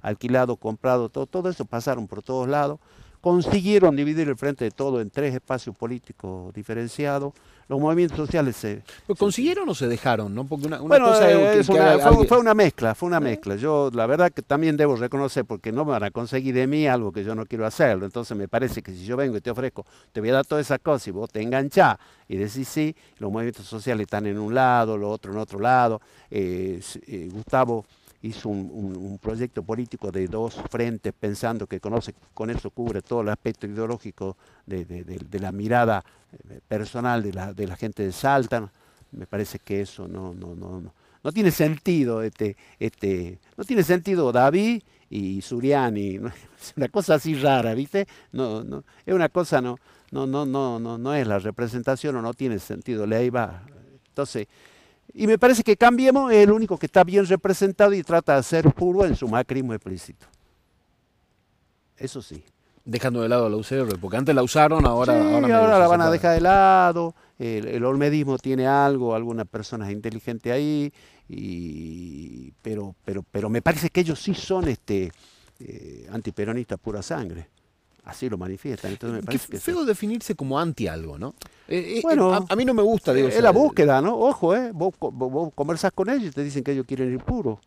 alquilados, 0.03 0.59
comprados, 0.59 1.11
todo, 1.11 1.25
todo 1.25 1.49
eso 1.49 1.65
pasaron 1.65 2.07
por 2.07 2.21
todos 2.21 2.47
lados 2.47 2.79
consiguieron 3.23 3.95
dividir 3.95 4.27
el 4.27 4.35
frente 4.35 4.65
de 4.65 4.71
todo 4.71 4.99
en 4.99 5.09
tres 5.09 5.33
espacios 5.33 5.73
políticos 5.77 6.53
diferenciados. 6.53 7.31
Los 7.69 7.79
movimientos 7.79 8.17
sociales 8.17 8.57
se... 8.57 8.83
¿Pero 9.07 9.15
¿Consiguieron 9.15 9.69
o 9.69 9.73
se 9.73 9.87
dejaron? 9.87 10.35
¿no? 10.35 10.43
Porque 10.45 10.67
una, 10.67 10.81
una 10.81 10.89
bueno, 10.89 11.05
cosa 11.05 11.31
es 11.31 11.65
que 11.65 11.71
una- 11.71 11.97
fue, 12.27 12.37
una 12.37 12.53
mezcla, 12.53 12.93
fue 12.93 13.07
una 13.07 13.21
mezcla. 13.21 13.55
Yo 13.55 13.89
la 13.93 14.05
verdad 14.07 14.29
que 14.33 14.41
también 14.41 14.75
debo 14.75 14.97
reconocer, 14.97 15.45
porque 15.45 15.71
no 15.71 15.85
me 15.85 15.91
van 15.91 16.03
a 16.03 16.11
conseguir 16.11 16.53
de 16.53 16.67
mí 16.67 16.85
algo 16.85 17.13
que 17.13 17.23
yo 17.23 17.33
no 17.33 17.45
quiero 17.45 17.65
hacerlo. 17.65 18.05
Entonces 18.05 18.35
me 18.35 18.49
parece 18.49 18.81
que 18.81 18.91
si 18.91 19.05
yo 19.05 19.15
vengo 19.15 19.37
y 19.37 19.41
te 19.41 19.51
ofrezco, 19.51 19.85
te 20.11 20.19
voy 20.19 20.31
a 20.31 20.33
dar 20.33 20.45
todas 20.45 20.65
esas 20.65 20.79
cosas 20.79 21.07
y 21.07 21.11
vos 21.11 21.29
te 21.31 21.41
enganchás 21.41 21.95
y 22.27 22.35
decís 22.35 22.67
sí, 22.67 22.93
los 23.19 23.31
movimientos 23.31 23.65
sociales 23.65 24.03
están 24.03 24.25
en 24.25 24.37
un 24.37 24.53
lado, 24.53 24.97
los 24.97 25.09
otros 25.13 25.33
en 25.33 25.39
otro 25.41 25.59
lado. 25.59 26.01
Eh, 26.29 26.81
eh, 27.07 27.29
Gustavo 27.31 27.85
hizo 28.23 28.49
un, 28.49 29.19
proyecto 29.21 29.63
político 29.63 30.11
de 30.11 30.27
dos 30.27 30.55
frentes 30.69 31.13
pensando 31.13 31.67
que 31.67 31.79
con 31.79 32.49
eso 32.49 32.69
cubre 32.71 33.01
todo 33.01 33.21
el 33.21 33.29
aspecto 33.29 33.67
ideológico 33.67 34.37
de, 34.65 35.39
la 35.39 35.51
mirada 35.51 36.03
eh, 36.49 36.59
personal 36.67 37.21
de 37.21 37.67
la, 37.67 37.75
gente 37.75 38.03
de 38.03 38.11
Salta. 38.11 38.71
Me 39.11 39.27
parece 39.27 39.59
que 39.59 39.81
eso 39.81 40.07
no, 40.07 40.33
no, 40.33 40.55
no, 40.55 40.79
no, 40.79 40.93
no 41.23 41.31
tiene 41.31 41.51
sentido, 41.51 42.23
este, 42.23 42.55
este, 42.79 43.39
no 43.57 43.63
tiene 43.65 43.83
sentido 43.83 44.31
David 44.31 44.81
y 45.09 45.41
Suriani, 45.41 46.15
es 46.59 46.73
una 46.75 46.87
cosa 46.87 47.15
así 47.15 47.35
rara, 47.35 47.73
¿viste? 47.73 48.07
No, 48.31 48.63
no, 48.63 48.83
es 49.05 49.13
una 49.13 49.29
cosa, 49.29 49.61
no, 49.61 49.77
no, 50.11 50.25
no, 50.25 50.45
no, 50.45 50.79
no, 50.79 50.97
no 50.97 51.13
es 51.13 51.27
la 51.27 51.39
representación 51.39 52.15
o 52.15 52.21
no 52.21 52.33
tiene 52.33 52.57
sentido, 52.59 53.05
le 53.05 53.17
ahí 53.17 53.29
va. 53.29 53.63
Entonces, 54.07 54.47
y 55.13 55.27
me 55.27 55.37
parece 55.37 55.63
que 55.63 55.77
Cambiemos 55.77 56.31
es 56.31 56.39
el 56.39 56.51
único 56.51 56.77
que 56.77 56.85
está 56.85 57.03
bien 57.03 57.25
representado 57.25 57.93
y 57.93 58.03
trata 58.03 58.35
de 58.35 58.43
ser 58.43 58.71
puro 58.73 59.05
en 59.05 59.15
su 59.15 59.27
macrismo 59.27 59.73
explícito. 59.73 60.25
Eso 61.97 62.21
sí. 62.21 62.43
Dejando 62.85 63.21
de 63.21 63.29
lado 63.29 63.45
a 63.45 63.49
la 63.49 63.55
UCR, 63.55 63.97
porque 63.99 64.17
antes 64.17 64.35
la 64.35 64.43
usaron, 64.43 64.85
ahora, 64.85 65.13
Sí, 65.13 65.19
ahora, 65.19 65.59
ahora, 65.59 65.79
la 65.79 65.87
van 65.87 66.01
a 66.01 66.11
dejar 66.11 66.33
de 66.33 66.41
lado, 66.41 67.15
el, 67.39 67.67
el 67.67 67.85
olmedismo 67.85 68.37
tiene 68.37 68.67
algo, 68.67 69.15
algunas 69.15 69.47
personas 69.47 69.89
inteligentes 69.89 70.51
ahí, 70.51 70.91
y, 71.29 72.51
pero, 72.61 72.93
pero, 73.05 73.23
pero 73.23 73.49
me 73.49 73.61
parece 73.61 73.89
que 73.89 74.01
ellos 74.01 74.19
sí 74.19 74.33
son 74.33 74.67
este, 74.67 75.11
eh, 75.59 76.07
antiperonistas 76.11 76.79
pura 76.79 77.01
sangre. 77.01 77.47
Así 78.05 78.29
lo 78.29 78.37
manifiestan. 78.37 78.91
Entonces 78.91 79.23
me 79.25 79.31
Qué 79.31 79.39
que 79.39 79.59
feo 79.59 79.85
definirse 79.85 80.35
como 80.35 80.59
anti 80.59 80.87
algo, 80.87 81.17
¿no? 81.17 81.35
Eh, 81.69 81.95
eh, 81.97 81.99
Bueno, 82.03 82.33
a, 82.33 82.45
a 82.49 82.55
mí 82.55 82.65
no 82.65 82.73
me 82.73 82.81
gusta, 82.83 83.13
digo. 83.13 83.29
es 83.29 83.41
la 83.41 83.51
búsqueda, 83.51 84.01
¿no? 84.01 84.17
Ojo, 84.17 84.53
¿eh? 84.55 84.71
Vos, 84.73 84.93
vos, 84.99 85.53
conversás 85.55 85.91
con 85.93 86.09
ellos 86.09 86.25
y 86.25 86.31
te 86.31 86.43
dicen 86.43 86.63
que 86.63 86.73
ellos 86.73 86.85
quieren 86.85 87.13
ir 87.13 87.19
puro. 87.19 87.59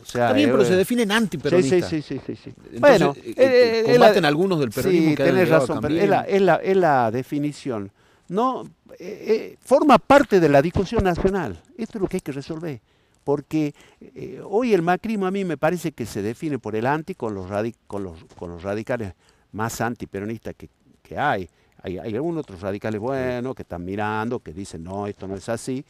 O 0.00 0.04
sea, 0.04 0.26
Está 0.26 0.36
bien, 0.36 0.48
eh, 0.48 0.52
pero 0.52 0.64
se 0.64 0.74
eh, 0.74 0.76
definen 0.76 1.12
antiperonistas. 1.12 1.88
sí, 1.88 2.02
sí, 2.02 2.18
sí, 2.18 2.20
sí, 2.26 2.36
sí. 2.44 2.50
Entonces, 2.72 2.80
bueno, 2.80 3.14
eh, 3.16 3.22
eh, 3.24 3.34
eh, 3.36 3.80
eh, 3.86 3.92
combaten 3.92 4.22
la- 4.22 4.28
algunos 4.28 4.60
del 4.60 4.70
peronismo 4.70 5.10
sí, 5.10 5.16
que 5.16 5.24
tenés 5.24 5.48
razón, 5.48 5.78
pero 5.80 5.94
es 5.94 6.08
la, 6.08 6.20
es, 6.22 6.42
la, 6.42 6.54
es 6.56 6.76
la 6.76 7.10
definición. 7.10 7.90
No, 8.28 8.64
eh, 8.64 8.98
eh, 8.98 9.56
forma 9.62 9.98
parte 9.98 10.40
de 10.40 10.48
la 10.48 10.60
discusión 10.60 11.04
nacional. 11.04 11.58
Esto 11.78 11.98
es 11.98 12.02
lo 12.02 12.08
que 12.08 12.18
hay 12.18 12.20
que 12.22 12.32
resolver. 12.32 12.80
Porque 13.24 13.74
eh, 14.00 14.40
hoy 14.44 14.74
el 14.74 14.82
macrismo 14.82 15.26
a 15.26 15.30
mí 15.30 15.44
me 15.44 15.56
parece 15.56 15.92
que 15.92 16.06
se 16.06 16.22
define 16.22 16.58
por 16.58 16.74
el 16.76 16.86
anti 16.86 17.14
con 17.14 17.34
los, 17.34 17.48
radi- 17.48 17.74
con 17.86 18.02
los, 18.02 18.24
con 18.38 18.50
los 18.50 18.62
radicales 18.62 19.14
más 19.52 19.80
antiperonistas 19.80 20.54
que, 20.56 20.68
que 21.02 21.18
hay. 21.18 21.48
hay. 21.82 21.98
Hay 21.98 22.14
algunos 22.14 22.42
otros 22.42 22.60
radicales 22.60 23.00
buenos 23.00 23.54
que 23.54 23.62
están 23.62 23.84
mirando, 23.84 24.40
que 24.40 24.52
dicen, 24.52 24.82
no, 24.82 25.06
esto 25.06 25.28
no 25.28 25.36
es 25.36 25.48
así. 25.48 25.84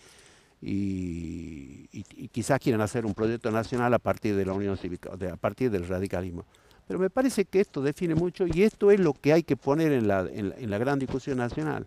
Y, 0.61 1.89
y- 1.93 2.05
y 2.17 2.29
quizás 2.29 2.59
quieren 2.61 2.81
hacer 2.81 3.05
un 3.05 3.15
proyecto 3.15 3.51
nacional 3.51 3.93
a 3.95 3.99
partir 3.99 4.37
de 4.37 4.45
la 4.47 4.53
Unión 4.53 4.77
Cívica, 4.77 5.17
de- 5.17 5.31
a 5.31 5.37
partir 5.37 5.71
del 5.71 5.87
radicalismo. 5.89 6.45
Pero 6.87 6.99
me 6.99 7.11
parece 7.11 7.45
que 7.45 7.61
esto 7.61 7.81
define 7.83 8.15
mucho 8.15 8.45
y 8.47 8.63
esto 8.63 8.91
es 8.91 9.01
lo 9.01 9.13
que 9.15 9.33
hay 9.33 9.43
que 9.43 9.57
poner 9.57 9.93
en 9.93 10.07
la, 10.09 10.21
en 10.33 10.51
la, 10.51 10.57
en 10.57 10.71
la 10.71 10.79
gran 10.79 10.99
discusión 10.99 11.39
nacional. 11.39 11.87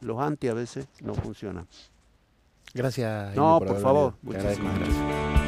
Los 0.00 0.18
anti 0.20 0.48
a 0.48 0.54
veces 0.54 0.86
no 1.02 1.14
funcionan. 1.14 1.66
Gracias. 2.74 3.34
No, 3.34 3.58
por 3.58 3.80
favor, 3.80 4.14
muchísimas 4.22 4.78
gracias. 4.78 5.45